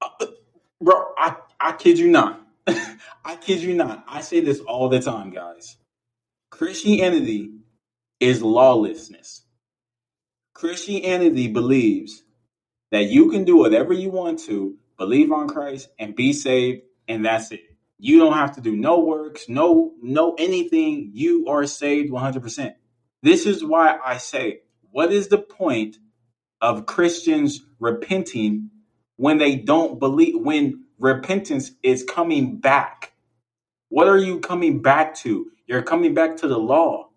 [0.80, 2.40] bro, I, I kid you not.
[2.68, 4.04] I kid you not.
[4.08, 5.76] I say this all the time, guys.
[6.50, 7.50] Christianity
[8.20, 9.42] is lawlessness.
[10.54, 12.22] Christianity believes
[12.92, 17.24] that you can do whatever you want to, believe on Christ, and be saved, and
[17.26, 17.71] that's it.
[18.04, 21.12] You don't have to do no works, no no anything.
[21.14, 22.74] You are saved 100%.
[23.22, 24.62] This is why I say,
[24.92, 25.98] what is the point
[26.60, 28.70] of Christians repenting
[29.16, 33.12] when they don't believe when repentance is coming back?
[33.90, 35.48] What are you coming back to?
[35.66, 37.10] You're coming back to the law.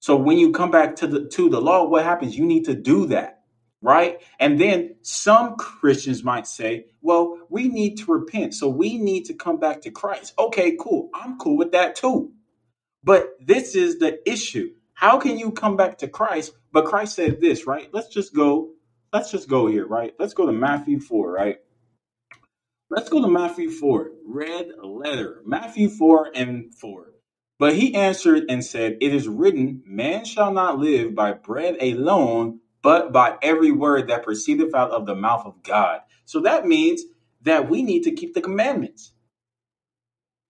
[0.00, 2.36] So when you come back to the to the law, what happens?
[2.36, 3.35] You need to do that,
[3.82, 4.20] right?
[4.38, 9.34] And then some Christians might say, "Well, we need to repent, so we need to
[9.34, 11.10] come back to Christ." Okay, cool.
[11.14, 12.32] I'm cool with that too.
[13.04, 14.72] But this is the issue.
[14.94, 16.52] How can you come back to Christ?
[16.72, 17.88] But Christ said this, right?
[17.92, 18.72] Let's just go.
[19.12, 20.14] Let's just go here, right?
[20.18, 21.58] Let's go to Matthew 4, right?
[22.88, 25.42] Let's go to Matthew 4, red letter.
[25.44, 27.12] Matthew 4 and 4.
[27.58, 32.60] But he answered and said, It is written, Man shall not live by bread alone,
[32.86, 36.02] but by every word that proceedeth out of the mouth of God.
[36.24, 37.02] So that means
[37.42, 39.10] that we need to keep the commandments.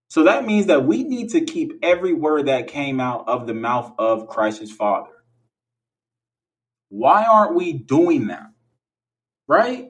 [0.08, 3.54] So that means that we need to keep every word that came out of the
[3.54, 5.12] mouth of Christ's Father.
[6.90, 8.50] Why aren't we doing that?
[9.48, 9.88] Right?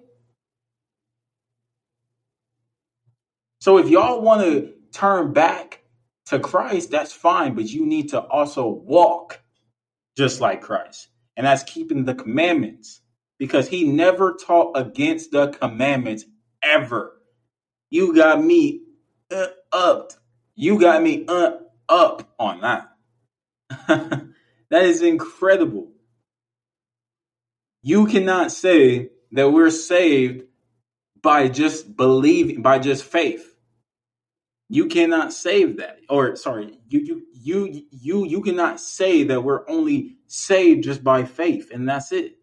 [3.58, 5.82] So if y'all want to turn back
[6.26, 9.40] to Christ, that's fine, but you need to also walk
[10.16, 11.08] just like Christ.
[11.36, 13.00] And that's keeping the commandments
[13.38, 16.24] because he never taught against the commandments
[16.62, 17.20] ever.
[17.90, 18.82] You got me
[19.30, 20.12] uh, up.
[20.54, 21.52] You got me uh,
[21.88, 22.88] up on that.
[24.70, 25.92] that is incredible.
[27.82, 30.44] You cannot say that we're saved
[31.22, 33.55] by just believing, by just faith.
[34.68, 36.00] You cannot save that.
[36.08, 41.24] Or sorry, you you you you you cannot say that we're only saved just by
[41.24, 42.38] faith and that's it.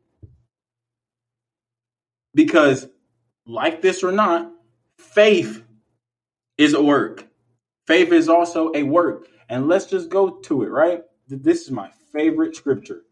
[2.33, 2.87] Because
[3.45, 4.51] like this or not,
[4.97, 5.63] faith
[6.57, 7.27] is a work.
[7.87, 9.27] Faith is also a work.
[9.49, 11.03] And let's just go to it, right?
[11.27, 13.03] This is my favorite scripture.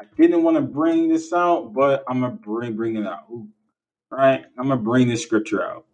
[0.00, 3.24] I didn't want to bring this out, but I'm gonna bring bring it out.
[3.30, 3.48] Ooh.
[4.10, 4.44] Right?
[4.58, 5.85] I'm gonna bring this scripture out.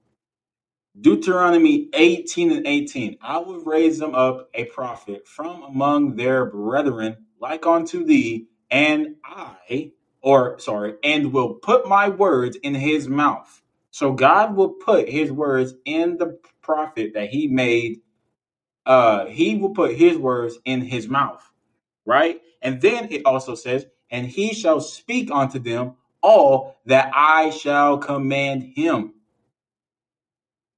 [1.01, 3.19] Deuteronomy 18 and 18.
[3.23, 9.17] I will raise them up a prophet from among their brethren, like unto thee, and
[9.25, 13.63] I, or sorry, and will put my words in his mouth.
[13.91, 18.01] So God will put his words in the prophet that he made.
[18.87, 21.43] Uh, he will put his words in his mouth,
[22.07, 22.41] right?
[22.63, 27.99] And then it also says, and he shall speak unto them all that I shall
[27.99, 29.15] command him.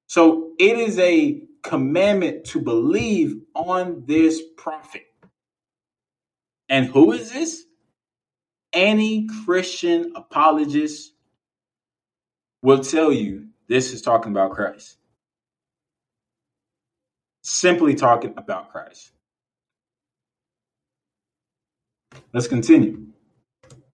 [0.07, 5.07] So it is a commandment to believe on this prophet.
[6.69, 7.65] And who is this?
[8.73, 11.13] Any Christian apologist
[12.63, 14.97] will tell you this is talking about Christ.
[17.43, 19.13] Simply talking about Christ.
[22.33, 23.07] Let's continue.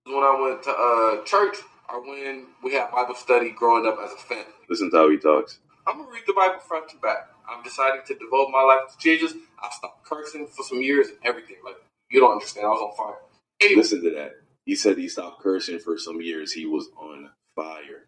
[0.04, 1.56] When I went to uh, church,
[1.92, 4.44] or when we had Bible study growing up as a family.
[4.68, 5.58] Listen to how he talks.
[5.86, 7.30] I'm gonna read the Bible front to back.
[7.48, 9.34] I'm deciding to devote my life to Jesus.
[9.62, 11.56] I stopped cursing for some years and everything.
[11.64, 11.76] Like
[12.10, 13.18] you don't understand, I was on fire.
[13.60, 13.82] Anyway.
[13.82, 14.36] Listen to that.
[14.64, 16.52] He said he stopped cursing for some years.
[16.52, 18.06] He was on fire.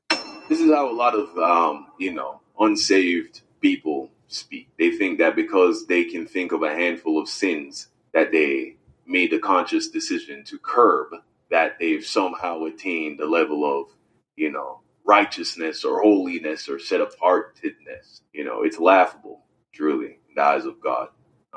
[0.49, 4.69] This is how a lot of um, you know, unsaved people speak.
[4.79, 9.33] They think that because they can think of a handful of sins that they made
[9.33, 11.09] a conscious decision to curb,
[11.51, 13.89] that they've somehow attained a level of,
[14.37, 18.21] you know, righteousness or holiness or set apartedness.
[18.33, 21.09] You know, it's laughable, truly, in the eyes of God.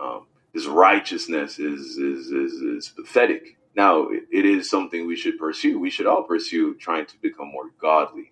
[0.01, 3.57] Um, this righteousness is, is, is, is pathetic.
[3.75, 5.79] Now, it, it is something we should pursue.
[5.79, 8.31] We should all pursue trying to become more godly.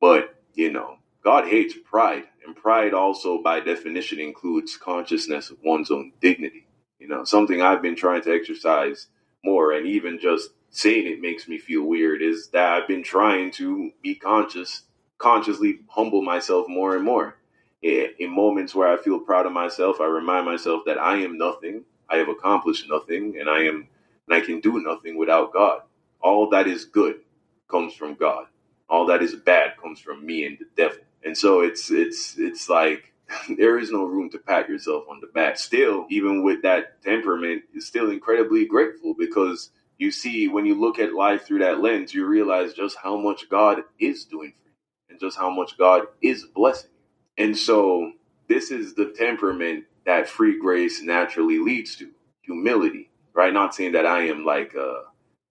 [0.00, 2.24] But, you know, God hates pride.
[2.46, 6.66] And pride also, by definition, includes consciousness of one's own dignity.
[6.98, 9.06] You know, something I've been trying to exercise
[9.44, 13.50] more and even just saying it makes me feel weird is that I've been trying
[13.52, 14.82] to be conscious,
[15.18, 17.36] consciously humble myself more and more.
[17.82, 21.84] In moments where I feel proud of myself, I remind myself that I am nothing,
[22.10, 23.88] I have accomplished nothing, and I am
[24.28, 25.82] and I can do nothing without God.
[26.20, 27.20] All that is good
[27.68, 28.46] comes from God.
[28.88, 30.98] All that is bad comes from me and the devil.
[31.24, 33.12] And so it's it's it's like
[33.58, 35.58] there is no room to pat yourself on the back.
[35.58, 40.98] Still, even with that temperament, is still incredibly grateful because you see when you look
[40.98, 44.74] at life through that lens, you realize just how much God is doing for you
[45.10, 46.90] and just how much God is blessing
[47.36, 47.44] you.
[47.44, 48.12] And so
[48.48, 53.52] this is the temperament that free grace naturally leads to humility, right?
[53.52, 55.02] Not saying that I am like a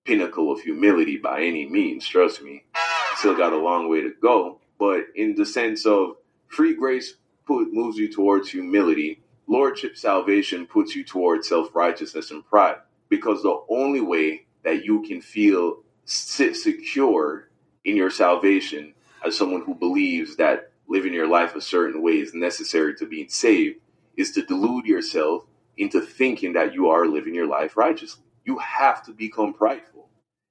[0.03, 2.63] pinnacle of humility by any means, trust me.
[3.17, 4.61] Still got a long way to go.
[4.79, 6.15] But in the sense of
[6.47, 7.13] free grace
[7.45, 12.77] put, moves you towards humility, lordship salvation puts you towards self righteousness and pride
[13.09, 17.49] because the only way that you can feel secure
[17.85, 18.93] in your salvation
[19.25, 23.29] as someone who believes that living your life a certain way is necessary to being
[23.29, 23.77] saved
[24.17, 25.45] is to delude yourself
[25.77, 28.23] into thinking that you are living your life righteously.
[28.45, 30.09] You have to become prideful.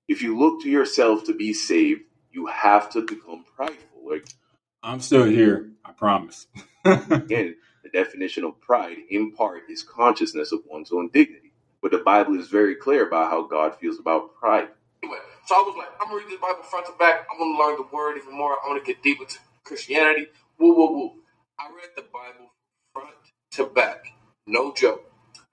[0.08, 2.02] If you look to yourself to be saved,
[2.32, 4.00] you have to become prideful.
[4.08, 4.26] Like
[4.82, 6.46] I'm still here, I promise.
[6.84, 11.47] again, the definition of pride in part is consciousness of one's own dignity.
[11.82, 14.68] But the Bible is very clear about how God feels about pride.
[15.02, 17.26] Anyway, so I was like, I'm gonna read this Bible front to back.
[17.30, 18.52] I'm gonna learn the word even more.
[18.52, 20.26] I want to get deeper to Christianity.
[20.58, 21.12] Woo, woo, woo.
[21.58, 22.52] I read the Bible
[22.92, 23.14] front
[23.52, 24.06] to back.
[24.46, 25.04] No joke.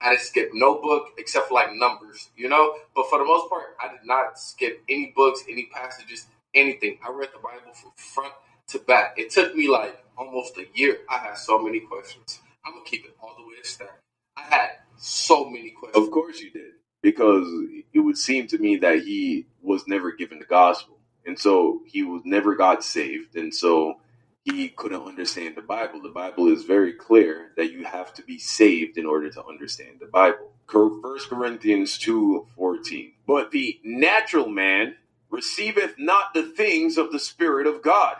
[0.01, 2.75] I didn't skip no book except for like numbers, you know?
[2.95, 6.99] But for the most part, I did not skip any books, any passages, anything.
[7.05, 8.33] I read the Bible from front
[8.69, 9.15] to back.
[9.17, 10.99] It took me like almost a year.
[11.09, 12.39] I had so many questions.
[12.65, 13.99] I'm gonna keep it all the way to stack.
[14.37, 16.05] I had so many questions.
[16.05, 16.71] Of course you did.
[17.01, 17.47] Because
[17.93, 20.97] it would seem to me that he was never given the gospel.
[21.25, 23.35] And so he was never got saved.
[23.35, 23.95] And so
[24.43, 26.01] he couldn't understand the Bible.
[26.01, 29.97] The Bible is very clear that you have to be saved in order to understand
[29.99, 30.51] the Bible.
[30.67, 33.13] First Corinthians 2 14.
[33.27, 34.95] But the natural man
[35.29, 38.17] receiveth not the things of the Spirit of God,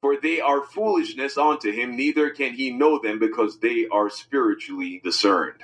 [0.00, 5.00] for they are foolishness unto him, neither can he know them because they are spiritually
[5.02, 5.60] discerned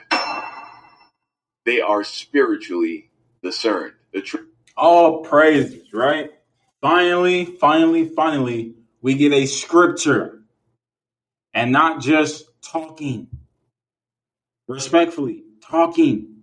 [1.64, 3.10] they are spiritually
[3.42, 3.94] discerned.
[4.12, 4.38] The tr-
[4.76, 6.30] All praises, right?
[6.80, 10.42] Finally, finally, finally, we get a scripture
[11.54, 13.28] and not just talking.
[14.68, 16.42] Respectfully, talking.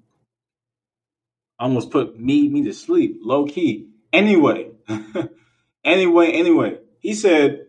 [1.60, 3.90] Almost put me me to sleep, low key.
[4.14, 4.72] Anyway,
[5.86, 7.68] anyway, anyway, he said,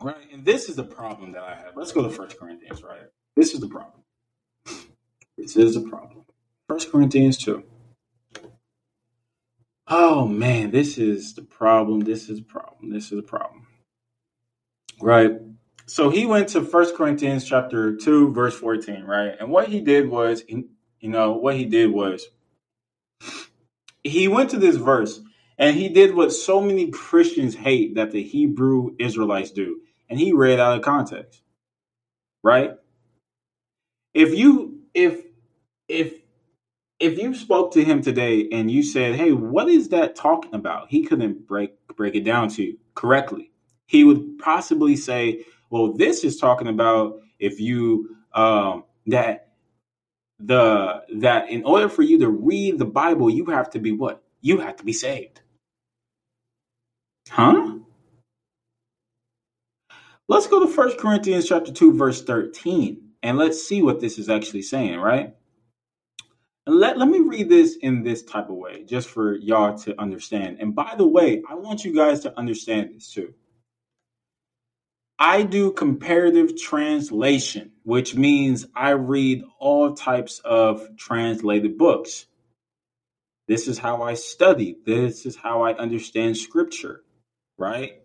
[0.00, 1.76] right, and this is the problem that I have.
[1.76, 3.00] Let's go to First Corinthians, right?
[3.36, 4.02] This is the problem.
[5.36, 6.24] This is the problem.
[6.68, 7.64] First Corinthians 2.
[9.88, 12.00] Oh man, this is the problem.
[12.00, 12.90] This is a problem.
[12.90, 13.66] This is a problem.
[15.00, 15.32] Right?
[15.86, 19.34] So he went to First Corinthians chapter 2, verse 14, right?
[19.40, 20.68] And what he did was, you
[21.08, 22.26] know, what he did was
[24.04, 25.20] he went to this verse
[25.56, 29.80] and he did what so many Christians hate that the Hebrew Israelites do.
[30.10, 31.42] And he read out of context.
[32.42, 32.72] Right?
[34.14, 35.22] If you if
[35.88, 36.14] if
[37.00, 40.88] if you spoke to him today and you said, "Hey, what is that talking about?"
[40.88, 43.50] He couldn't break break it down to you correctly.
[43.86, 49.52] He would possibly say, "Well, this is talking about if you um, that
[50.40, 54.22] the that in order for you to read the Bible, you have to be what?
[54.40, 55.40] You have to be saved."
[57.30, 57.78] Huh?
[60.28, 64.28] Let's go to First Corinthians chapter 2 verse 13 and let's see what this is
[64.28, 65.34] actually saying, right?
[66.68, 70.58] Let, let me read this in this type of way, just for y'all to understand.
[70.60, 73.34] And by the way, I want you guys to understand this too.
[75.18, 82.26] I do comparative translation, which means I read all types of translated books.
[83.48, 84.76] This is how I study.
[84.84, 87.02] This is how I understand scripture,
[87.56, 88.02] right?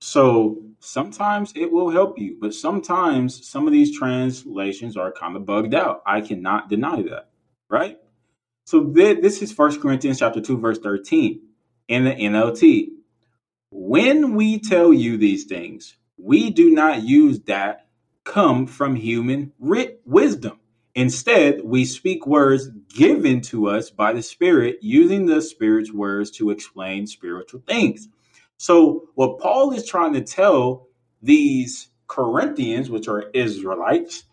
[0.00, 5.44] So sometimes it will help you, but sometimes some of these translations are kind of
[5.44, 6.02] bugged out.
[6.06, 7.30] I cannot deny that
[7.68, 7.98] right?
[8.64, 11.40] So th- this is First Corinthians chapter 2, verse 13
[11.88, 12.88] in the NLT.
[13.70, 17.86] When we tell you these things, we do not use that
[18.24, 20.58] come from human writ wisdom.
[20.94, 26.50] Instead, we speak words given to us by the Spirit, using the Spirit's words to
[26.50, 28.08] explain spiritual things.
[28.56, 30.88] So, what Paul is trying to tell
[31.22, 34.24] these Corinthians, which are Israelites,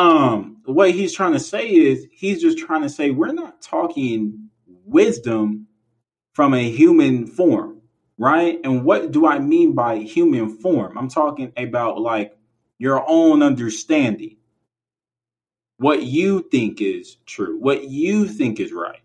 [0.00, 4.48] um what he's trying to say is he's just trying to say we're not talking
[4.86, 5.66] wisdom
[6.32, 7.82] from a human form,
[8.16, 8.58] right?
[8.64, 10.96] And what do I mean by human form?
[10.96, 12.34] I'm talking about like
[12.78, 14.36] your own understanding,
[15.76, 19.02] what you think is true, what you think is right.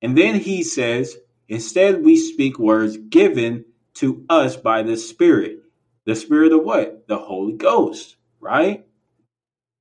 [0.00, 1.16] And then he says,
[1.48, 5.58] instead, we speak words given to us by the Spirit.
[6.04, 7.08] The Spirit of what?
[7.08, 8.86] The Holy Ghost, right?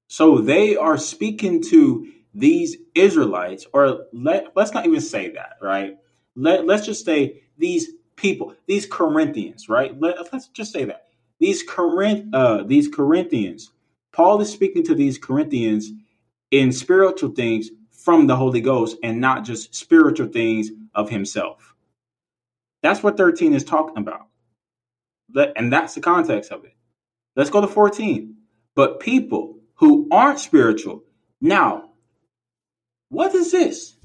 [0.10, 5.98] So they are speaking to these Israelites, or let, let's not even say that, right?
[6.36, 9.98] Let, let's just say these people, these Corinthians, right?
[10.00, 11.06] Let, let's just say that.
[11.40, 13.72] These Corinth, uh, these Corinthians,
[14.12, 15.92] Paul is speaking to these Corinthians
[16.50, 21.76] in spiritual things from the Holy Ghost and not just spiritual things of himself.
[22.82, 24.26] That's what 13 is talking about.
[25.56, 26.74] And that's the context of it.
[27.36, 28.36] Let's go to 14.
[28.74, 31.04] But people who aren't spiritual.
[31.42, 31.92] Now,
[33.10, 33.96] what is this?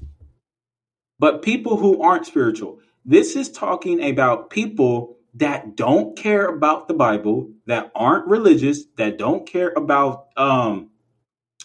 [1.19, 2.79] But people who aren't spiritual.
[3.03, 9.17] This is talking about people that don't care about the Bible, that aren't religious, that
[9.17, 10.91] don't care about um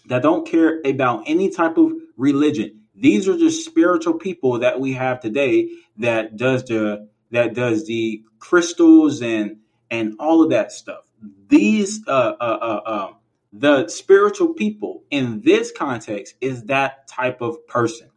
[0.06, 2.80] that don't care about any type of religion.
[2.96, 8.24] These are just spiritual people that we have today that does the that does the
[8.40, 9.58] crystals and
[9.88, 11.04] and all of that stuff.
[11.48, 13.12] These uh uh uh, uh
[13.52, 18.10] the spiritual people in this context is that type of person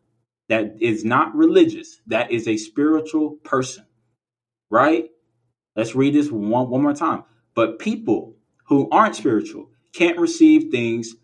[0.49, 3.85] that is not religious, that is a spiritual person,
[4.69, 5.09] right?
[5.75, 7.23] Let's read this one, one more time.
[7.55, 11.15] But people who aren't spiritual can't receive things,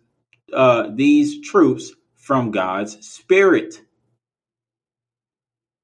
[0.52, 3.80] uh, these truths from God's spirit.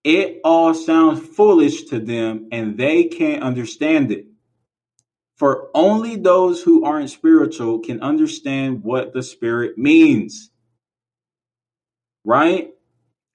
[0.04, 4.26] It all sounds foolish to them and they can't understand it.
[5.36, 10.50] For only those who aren't spiritual can understand what the Spirit means.
[12.24, 12.70] Right?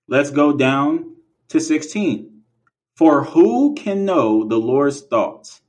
[0.08, 1.16] Let's go down
[1.50, 2.42] to 16.
[2.96, 5.62] For who can know the Lord's thoughts?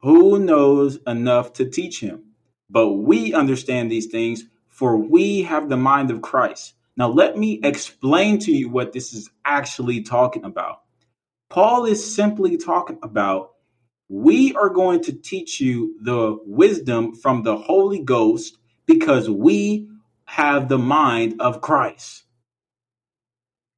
[0.00, 2.34] Who knows enough to teach him?
[2.68, 6.74] But we understand these things, for we have the mind of Christ.
[6.96, 10.82] Now, let me explain to you what this is actually talking about.
[11.48, 13.52] Paul is simply talking about
[14.08, 18.56] we are going to teach you the wisdom from the Holy Ghost
[18.86, 19.88] because we
[20.24, 22.24] have the mind of Christ.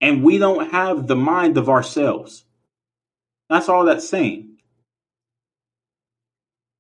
[0.00, 2.44] And we don't have the mind of ourselves.
[3.48, 4.56] That's all that's saying.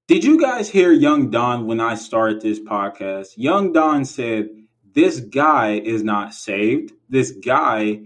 [0.06, 3.34] Did you guys hear Young Don when I started this podcast?
[3.36, 4.48] Young Don said,
[4.92, 6.92] This guy is not saved.
[7.08, 8.00] This guy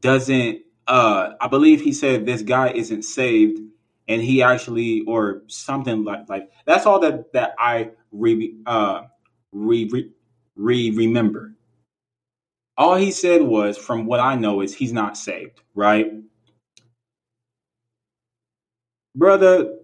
[0.00, 3.60] doesn't uh I believe he said this guy isn't saved
[4.08, 9.02] and he actually or something like like that's all that that I re uh
[9.52, 10.10] re, re,
[10.56, 11.54] re remember.
[12.76, 16.12] All he said was from what I know is he's not saved, right?
[19.14, 19.76] Brother,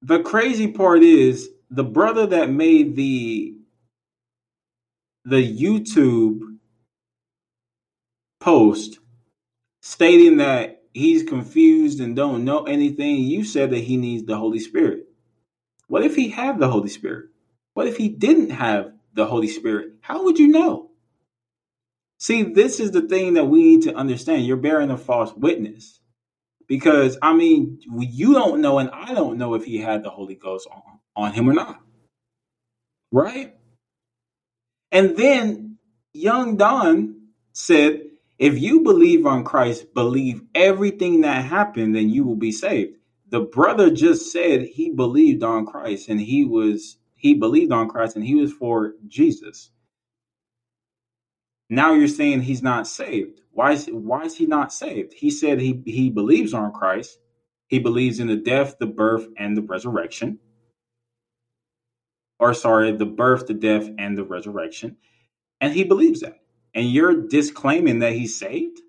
[0.00, 3.54] the crazy part is the brother that made the
[5.26, 6.40] the YouTube
[8.40, 9.00] post
[9.88, 14.58] stating that he's confused and don't know anything, you said that he needs the Holy
[14.58, 15.06] Spirit.
[15.86, 17.30] What if he had the Holy Spirit?
[17.72, 19.94] What if he didn't have the Holy Spirit?
[20.02, 20.90] How would you know?
[22.18, 24.44] See, this is the thing that we need to understand.
[24.44, 26.00] You're bearing a false witness.
[26.66, 30.34] Because, I mean, you don't know, and I don't know if he had the Holy
[30.34, 30.82] Ghost on,
[31.16, 31.80] on him or not.
[33.10, 33.56] Right?
[34.92, 35.78] And then
[36.12, 38.07] young Don said
[38.38, 42.96] if you believe on Christ, believe everything that happened, then you will be saved.
[43.30, 48.16] The brother just said he believed on Christ and he was he believed on Christ
[48.16, 49.70] and he was for Jesus.
[51.68, 53.40] Now you're saying he's not saved.
[53.50, 55.12] Why is why is he not saved?
[55.14, 57.18] He said he he believes on Christ.
[57.66, 60.38] He believes in the death, the birth, and the resurrection.
[62.38, 64.96] Or sorry, the birth, the death, and the resurrection.
[65.60, 66.38] And he believes that
[66.74, 68.80] and you're disclaiming that he's saved?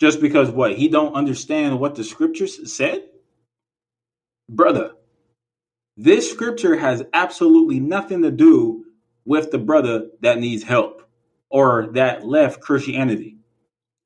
[0.00, 3.04] Just because what he don't understand what the scriptures said?
[4.48, 4.92] Brother
[5.96, 8.86] this scripture has absolutely nothing to do
[9.26, 11.06] with the brother that needs help
[11.50, 13.36] or that left christianity.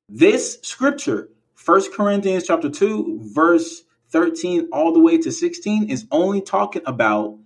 [0.09, 6.41] This scripture First corinthians chapter 2 verse 13 all the way to 16 is only
[6.41, 7.37] talking about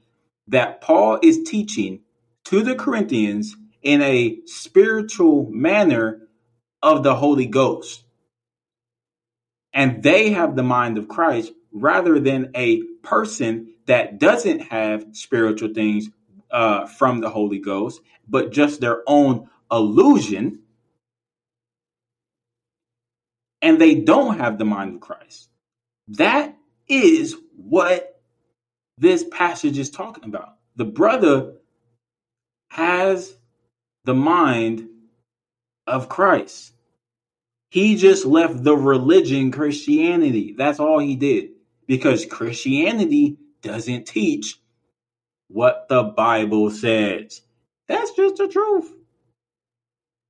[0.47, 2.01] that paul is teaching
[2.45, 6.27] to the corinthians in a spiritual manner
[6.81, 8.03] of the Holy Ghost.
[9.73, 15.73] And they have the mind of Christ rather than a person that doesn't have spiritual
[15.73, 16.09] things
[16.51, 20.59] uh, from the Holy Ghost, but just their own illusion
[23.61, 25.49] and they don't have the mind of Christ.
[26.09, 26.57] That
[26.87, 28.21] is what
[28.97, 30.55] this passage is talking about.
[30.75, 31.53] The brother
[32.69, 33.35] has
[34.05, 34.87] the mind
[35.87, 36.73] of Christ.
[37.69, 40.53] He just left the religion Christianity.
[40.57, 41.51] That's all he did.
[41.87, 44.59] Because Christianity doesn't teach
[45.47, 47.41] what the Bible says.
[47.87, 48.91] That's just the truth.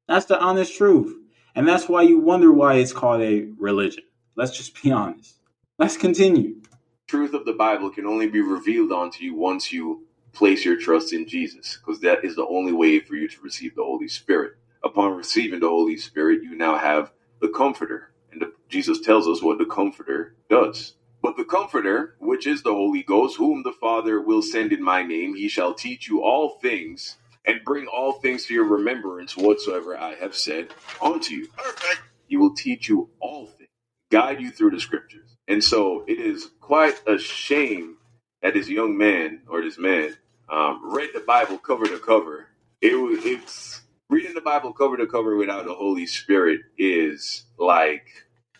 [0.07, 1.15] That's the honest truth.
[1.55, 4.03] And that's why you wonder why it's called a religion.
[4.35, 5.35] Let's just be honest.
[5.77, 6.61] Let's continue.
[7.07, 11.13] Truth of the Bible can only be revealed onto you once you place your trust
[11.13, 14.53] in Jesus, because that is the only way for you to receive the Holy Spirit.
[14.83, 17.11] Upon receiving the Holy Spirit, you now have
[17.41, 18.11] the Comforter.
[18.31, 20.95] And the, Jesus tells us what the Comforter does.
[21.21, 25.03] But the Comforter, which is the Holy Ghost, whom the Father will send in my
[25.03, 29.97] name, he shall teach you all things and bring all things to your remembrance whatsoever
[29.97, 30.69] I have said
[31.01, 31.47] unto you.
[31.49, 32.01] Perfect.
[32.27, 33.69] He will teach you all things,
[34.11, 35.35] guide you through the scriptures.
[35.47, 37.97] And so it is quite a shame
[38.41, 40.15] that this young man or this man
[40.51, 42.47] um, read the Bible cover to cover.
[42.81, 48.07] It was it's reading the Bible cover to cover without the Holy Spirit is like,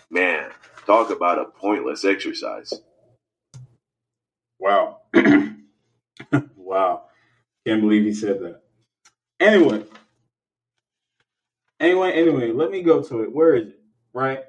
[0.10, 0.50] man,
[0.88, 2.74] talk about a pointless exercise.
[4.60, 5.00] Wow.
[6.56, 7.04] wow.
[7.68, 8.62] Can't believe he said that.
[9.40, 9.84] Anyway.
[11.80, 13.34] Anyway, anyway, let me go to it.
[13.34, 13.80] Where is it?
[14.14, 14.40] Right?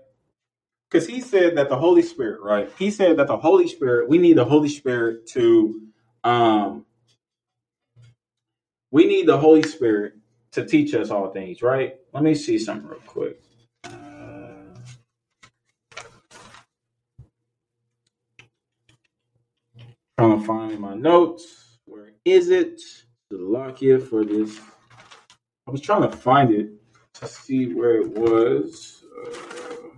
[0.90, 2.70] Because he said that the Holy Spirit, right?
[2.78, 5.80] He said that the Holy Spirit, we need the Holy Spirit to
[6.24, 6.84] um
[8.92, 10.14] we need the Holy Spirit
[10.52, 11.96] to teach us all things, right?
[12.12, 13.42] Let me see something real quick.
[13.84, 13.90] Uh,
[20.18, 21.78] trying to find my notes.
[21.86, 22.80] Where is it?
[23.30, 24.60] The lock here for this.
[25.66, 26.70] I was trying to find it
[27.14, 29.04] to see where it was.
[29.26, 29.88] Uh,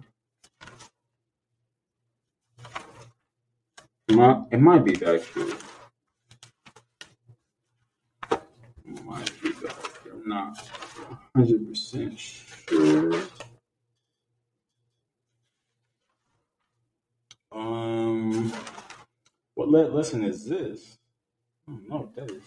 [4.09, 5.47] it, might, it might be back here.
[9.09, 9.31] Back.
[10.13, 10.59] I'm not
[11.37, 13.23] 100% sure.
[17.53, 18.53] Um,
[19.55, 20.99] what le- lesson is this?
[21.69, 22.43] I don't know what that is.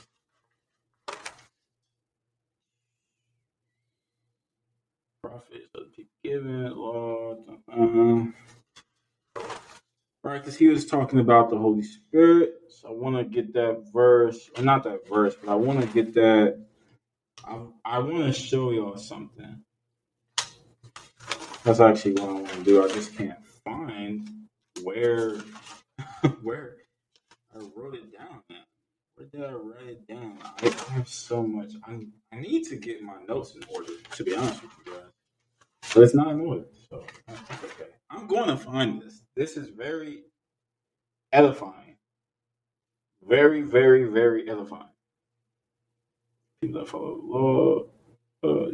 [5.23, 5.43] Of
[6.23, 7.37] given law.
[7.71, 8.33] Um,
[10.27, 12.53] right, because he was talking about the Holy Spirit.
[12.69, 15.87] So I want to get that verse, or not that verse, but I want to
[15.87, 16.65] get that.
[17.45, 19.63] I, I want to show y'all something.
[21.63, 22.83] That's actually what I want to do.
[22.83, 24.29] I just can't find
[24.83, 25.37] where
[26.41, 26.77] where
[27.55, 28.41] I wrote it down.
[29.15, 30.37] Where did I write it down?
[30.43, 31.71] I, I have so much.
[31.85, 33.91] I I need to get my notes in order.
[34.11, 35.03] To be honest with you guys,
[35.93, 36.65] but it's not in order.
[36.89, 37.91] So okay.
[38.09, 39.21] I'm going to find this.
[39.37, 40.23] This is very
[41.31, 41.95] edifying.
[43.23, 44.89] Very, very, very edifying.
[46.59, 47.83] People that follow the law,
[48.43, 48.71] uh.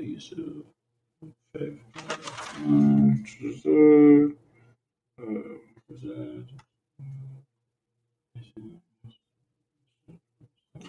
[2.64, 3.26] Um,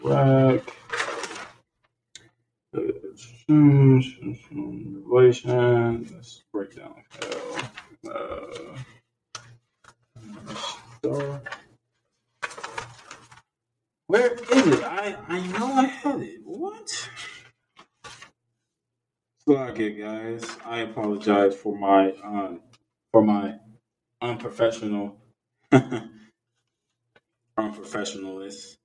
[0.05, 0.59] uh,
[2.77, 2.91] uh,
[6.13, 6.95] let's break down.
[8.09, 8.79] Uh,
[11.05, 11.43] star.
[14.07, 14.85] Where is it?
[14.85, 16.41] I, I know I had it.
[16.45, 17.11] What?
[19.47, 20.45] Fuck it, guys.
[20.65, 22.61] I apologize for my um
[23.13, 23.57] for my
[24.23, 25.19] unprofessional
[27.59, 28.77] unprofessionalness.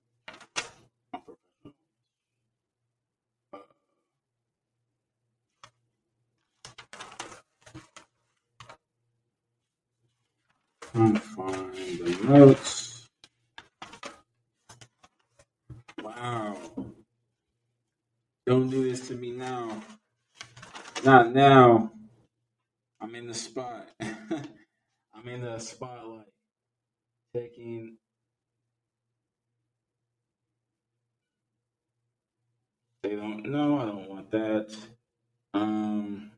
[10.93, 11.75] Trying to find
[12.29, 13.07] the notes.
[16.01, 16.57] Wow.
[18.45, 19.81] Don't do this to me now.
[21.03, 21.91] Not now.
[23.01, 23.87] I'm in the spot.
[24.01, 26.25] I'm in the spotlight.
[27.35, 27.97] Taking
[33.03, 34.75] they don't know, I don't want that.
[35.53, 36.28] Um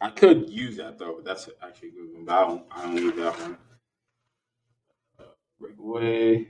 [0.00, 1.20] I could use that though.
[1.24, 3.58] That's actually a good one, but I don't I don't need that one.
[5.60, 6.48] Breakaway.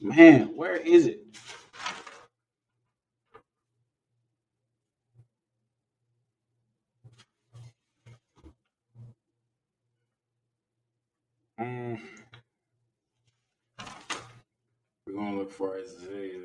[0.00, 1.22] Man, where is it?
[11.60, 12.00] Mm.
[15.06, 16.40] We're gonna look look for Isaiah.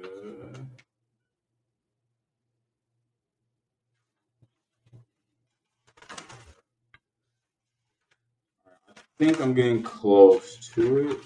[9.12, 11.17] I think I'm getting close to it.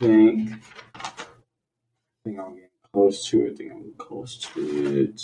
[0.00, 0.50] I think,
[0.94, 1.10] I
[2.24, 3.52] think I'm getting close to it.
[3.52, 5.20] I think I'm close to it.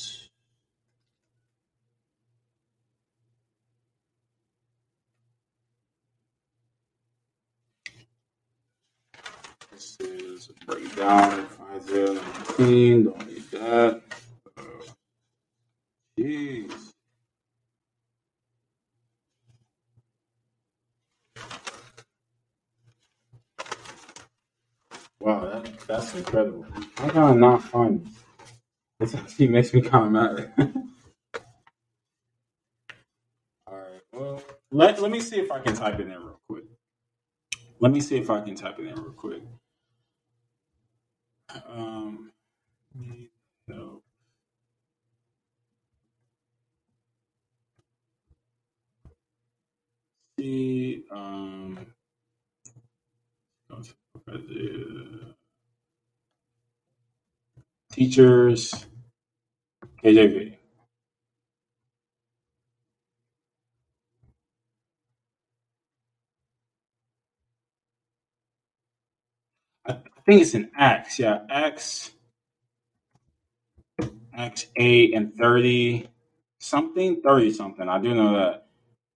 [9.71, 12.21] This is a breakdown Isaiah
[12.59, 13.05] 19.
[13.05, 14.03] Don't need that.
[14.57, 14.63] Uh,
[16.19, 16.73] Jeez.
[25.21, 26.67] Wow, that, that's incredible.
[26.97, 29.13] How can I not find this?
[29.13, 30.53] This actually makes me kind of mad.
[33.67, 34.01] All right.
[34.13, 34.43] Well,
[34.73, 36.65] let, let me see if I can type it in real quick.
[37.81, 39.43] Let me see if I can type it in real quick.
[41.69, 42.33] Um,
[43.69, 44.03] help.
[50.39, 51.79] See, um,
[57.95, 58.87] teachers,
[60.05, 60.57] KJV.
[69.87, 69.93] I,
[70.27, 71.19] think it's in Acts.
[71.19, 72.13] Yeah, Acts,
[74.35, 76.09] Acts eight and thirty
[76.61, 77.89] something, thirty something.
[77.89, 78.67] I do know that.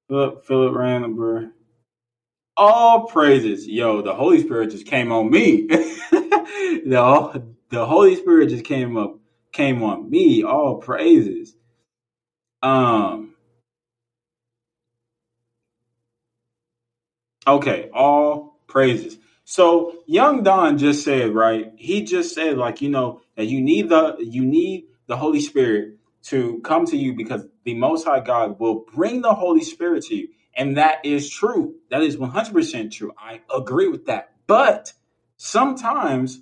[0.08, 1.52] Philip, Philip Randenberg.
[2.56, 4.02] All praises, yo!
[4.02, 5.66] The Holy Spirit just came on me.
[6.10, 9.18] the the Holy Spirit just came up,
[9.52, 10.44] came on me.
[10.44, 11.54] All praises.
[12.62, 13.26] Um.
[17.46, 19.18] Okay, all praises.
[19.44, 21.72] So young Don just said, right?
[21.76, 25.98] He just said, like, you know, that you need the you need the Holy Spirit
[26.24, 30.16] to come to you because the Most High God will bring the Holy Spirit to
[30.16, 30.30] you.
[30.56, 31.76] And that is true.
[31.90, 33.12] That is 100% true.
[33.18, 34.30] I agree with that.
[34.48, 34.94] But
[35.36, 36.40] sometimes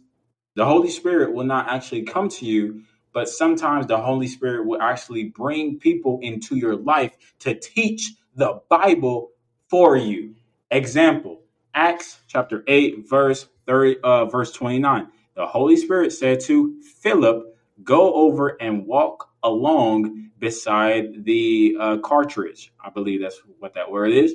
[0.56, 2.82] the Holy Spirit will not actually come to you,
[3.12, 8.60] but sometimes the Holy Spirit will actually bring people into your life to teach the
[8.70, 9.30] Bible
[9.68, 10.34] for you.
[10.70, 11.42] Example,
[11.74, 15.08] Acts chapter 8, verse 30, uh, verse 29.
[15.34, 17.54] The Holy Spirit said to Philip,
[17.84, 22.72] Go over and walk along beside the uh, cartridge.
[22.82, 24.34] I believe that's what that word is.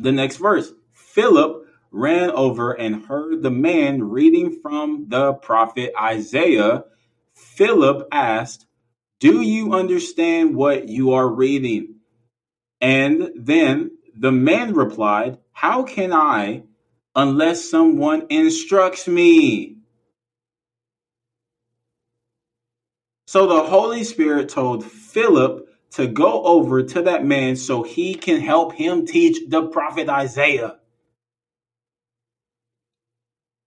[0.00, 1.65] The next verse Philip
[1.96, 6.84] ran over and heard the man reading from the prophet Isaiah.
[7.34, 8.66] Philip asked,
[9.18, 11.96] Do you understand what you are reading?
[12.80, 16.64] And then the man replied, How can I
[17.14, 19.78] unless someone instructs me?
[23.26, 28.40] So the Holy Spirit told Philip to go over to that man so he can
[28.42, 30.76] help him teach the prophet Isaiah.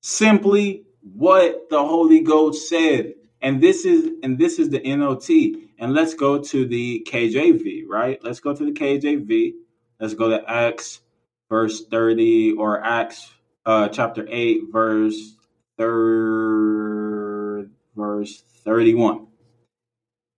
[0.01, 3.13] Simply what the Holy Ghost said.
[3.41, 5.69] And this is and this is the NLT.
[5.79, 8.21] And let's go to the KJV, right?
[8.23, 9.53] Let's go to the KJV.
[9.99, 11.01] Let's go to Acts
[11.49, 13.31] verse 30 or Acts
[13.65, 15.35] uh, chapter 8 verse
[15.77, 19.27] third verse 31.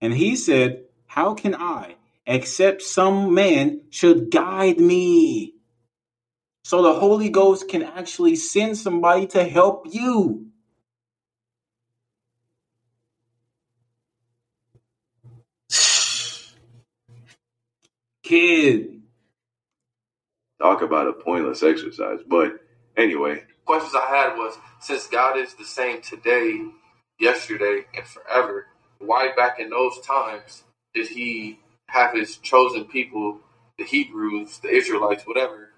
[0.00, 1.96] And he said, How can I,
[2.26, 5.54] except some man should guide me?
[6.64, 10.48] So the Holy Ghost can actually send somebody to help you.
[18.24, 19.02] Kid.
[20.60, 22.20] Talk about a pointless exercise.
[22.26, 22.60] But
[22.96, 26.62] anyway, Questions I had was since God is the same today,
[27.20, 28.68] yesterday, and forever,
[29.00, 33.40] why back in those times did he have his chosen people,
[33.78, 35.71] the Hebrews, the Israelites, whatever?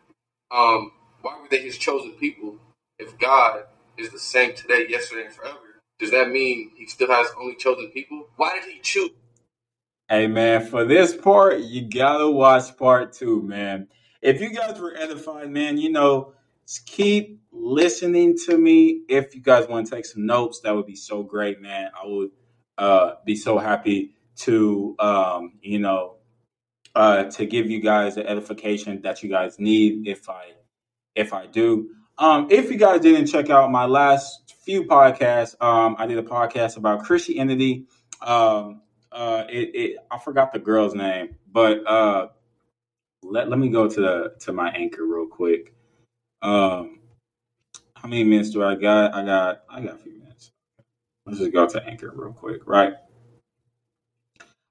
[0.50, 0.92] Um,
[1.22, 2.56] why were they his chosen people
[2.98, 3.64] if God
[3.98, 5.58] is the same today, yesterday, and forever?
[5.98, 8.28] Does that mean he still has only chosen people?
[8.36, 9.10] Why did he choose?
[10.08, 13.88] Hey man, for this part, you gotta watch part two, man.
[14.22, 16.34] If you guys were edified, man, you know,
[16.66, 19.02] just keep listening to me.
[19.08, 21.90] If you guys want to take some notes, that would be so great, man.
[22.00, 22.30] I would
[22.78, 26.13] uh, be so happy to, um, you know,
[26.94, 30.52] uh, to give you guys the edification that you guys need if I
[31.14, 31.90] if I do.
[32.18, 36.22] Um, if you guys didn't check out my last few podcasts, um, I did a
[36.22, 37.86] podcast about Christianity.
[38.22, 42.28] Um, uh, it, it I forgot the girl's name, but uh,
[43.22, 45.74] let let me go to the to my anchor real quick.
[46.42, 47.00] Um,
[48.04, 49.14] how many minutes do I got?
[49.14, 50.50] I got I got a few minutes.
[51.26, 52.92] let's just go to Anchor real quick, right?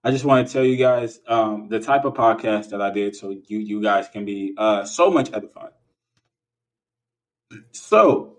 [0.06, 3.16] I just want to tell you guys um, the type of podcast that I did,
[3.16, 5.72] so you you guys can be uh, so much edified.
[7.72, 8.38] So,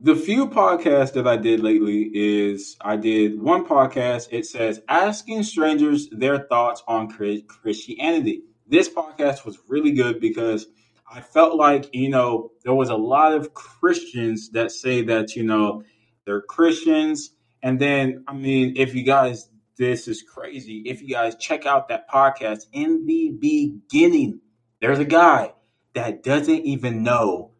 [0.00, 4.28] the few podcasts that I did lately is I did one podcast.
[4.32, 8.42] It says asking strangers their thoughts on Christianity.
[8.66, 10.66] This podcast was really good because
[11.10, 15.42] I felt like you know there was a lot of Christians that say that you
[15.42, 15.84] know
[16.26, 17.30] they're Christians,
[17.62, 19.48] and then I mean if you guys
[19.82, 20.84] this is crazy.
[20.86, 24.40] If you guys check out that podcast in the beginning,
[24.80, 25.54] there's a guy
[25.94, 27.50] that doesn't even know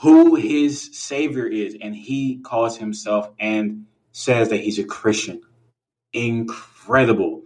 [0.00, 5.42] who his savior is, and he calls himself and says that he's a Christian.
[6.12, 7.42] Incredible.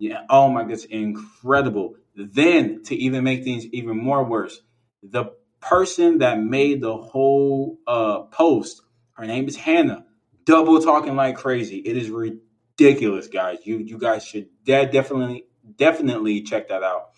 [0.00, 0.24] Yeah.
[0.28, 1.94] Oh my goodness, incredible.
[2.16, 4.60] Then to even make things even more worse,
[5.04, 5.26] the
[5.60, 8.82] person that made the whole uh, post,
[9.12, 10.06] her name is Hannah,
[10.44, 11.76] double talking like crazy.
[11.78, 12.47] It is ridiculous,
[12.78, 13.58] guys.
[13.64, 15.44] You you guys should de- definitely
[15.76, 17.10] definitely check that out.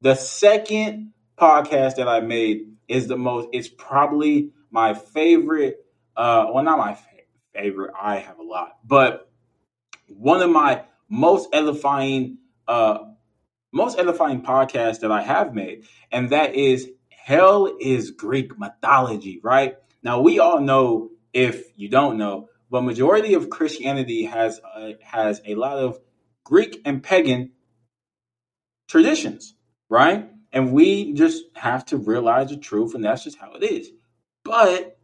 [0.00, 3.48] The second podcast that I made is the most.
[3.52, 5.76] It's probably my favorite.
[6.16, 6.98] Uh, well, not my
[7.54, 7.92] favorite.
[8.00, 9.30] I have a lot, but
[10.08, 12.98] one of my most edifying, uh,
[13.72, 19.40] most edifying podcasts that I have made, and that is hell is Greek mythology.
[19.42, 21.10] Right now, we all know.
[21.34, 25.98] If you don't know, but majority of Christianity has uh, has a lot of
[26.44, 27.52] Greek and pagan
[28.88, 29.54] traditions,
[29.88, 30.30] right?
[30.52, 33.90] And we just have to realize the truth, and that's just how it is.
[34.44, 34.98] But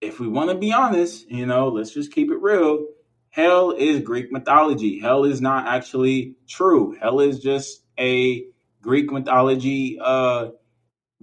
[0.00, 2.86] if we want to be honest, you know, let's just keep it real.
[3.30, 4.98] Hell is Greek mythology.
[4.98, 6.96] Hell is not actually true.
[7.00, 8.44] Hell is just a
[8.82, 10.48] Greek mythology uh,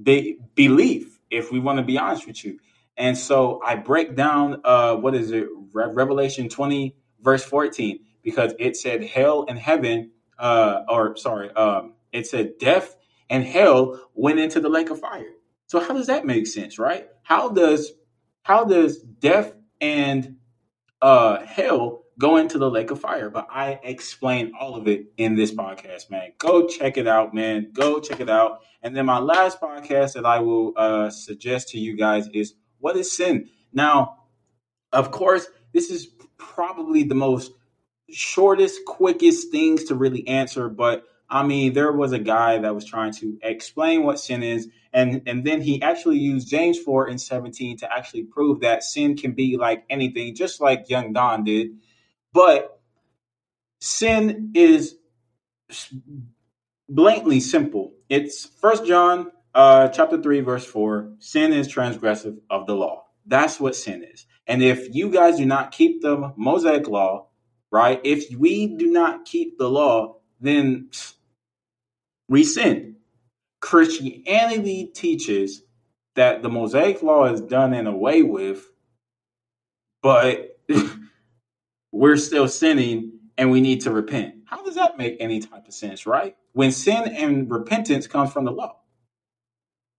[0.02, 1.20] be- belief.
[1.30, 2.60] If we want to be honest with you,
[2.96, 5.48] and so I break down uh, what is it,
[5.78, 11.94] Re- Revelation twenty verse fourteen, because it said hell and heaven, uh, or sorry, um,
[12.12, 12.96] it said death
[13.30, 15.34] and hell went into the lake of fire.
[15.68, 17.08] So how does that make sense, right?
[17.24, 17.92] How does
[18.44, 20.38] how does death and
[21.02, 23.30] uh, hell go into the lake of fire?
[23.30, 26.32] But I explain all of it in this podcast, man.
[26.38, 27.72] Go check it out, man.
[27.74, 28.62] Go check it out.
[28.82, 32.96] And then my last podcast that I will uh, suggest to you guys is what
[32.96, 33.50] is sin?
[33.74, 34.24] Now,
[34.94, 36.08] of course, this is
[36.38, 37.52] probably the most
[38.10, 42.86] shortest, quickest things to really answer, but I mean, there was a guy that was
[42.86, 47.20] trying to explain what sin is, and and then he actually used James four and
[47.20, 51.72] seventeen to actually prove that sin can be like anything, just like young Don did.
[52.32, 52.80] But
[53.82, 54.96] sin is
[56.88, 57.94] blatantly simple.
[58.08, 61.12] It's First John uh, chapter three, verse four.
[61.20, 63.08] Sin is transgressive of the law.
[63.26, 64.26] That's what sin is.
[64.48, 67.28] And if you guys do not keep the Mosaic law,
[67.72, 68.00] right?
[68.04, 70.90] If we do not keep the law, then
[72.30, 72.96] we sin.
[73.60, 75.64] Christianity teaches
[76.16, 78.66] that the Mosaic law is done and away with,
[80.02, 80.60] but
[81.92, 84.36] we're still sinning and we need to repent.
[84.46, 86.36] How does that make any type of sense, right?
[86.54, 88.78] When sin and repentance comes from the law.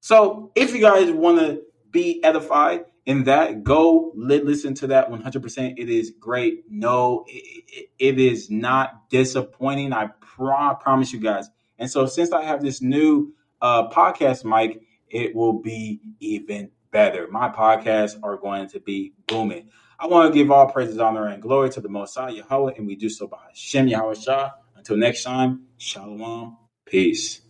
[0.00, 5.74] So if you guys want to be edified in that, go listen to that 100%.
[5.78, 6.64] It is great.
[6.68, 9.94] No, it, it is not disappointing.
[9.94, 11.48] I pro- promise you guys.
[11.78, 13.32] And so, since I have this new
[13.62, 17.26] uh, podcast mic, it will be even better.
[17.30, 19.70] My podcasts are going to be booming.
[19.98, 22.86] I want to give all praises, honor, and glory to the Most High Yahweh, and
[22.86, 24.50] we do so by Shem Yahweh Shah.
[24.76, 27.40] Until next time, Shalom, peace.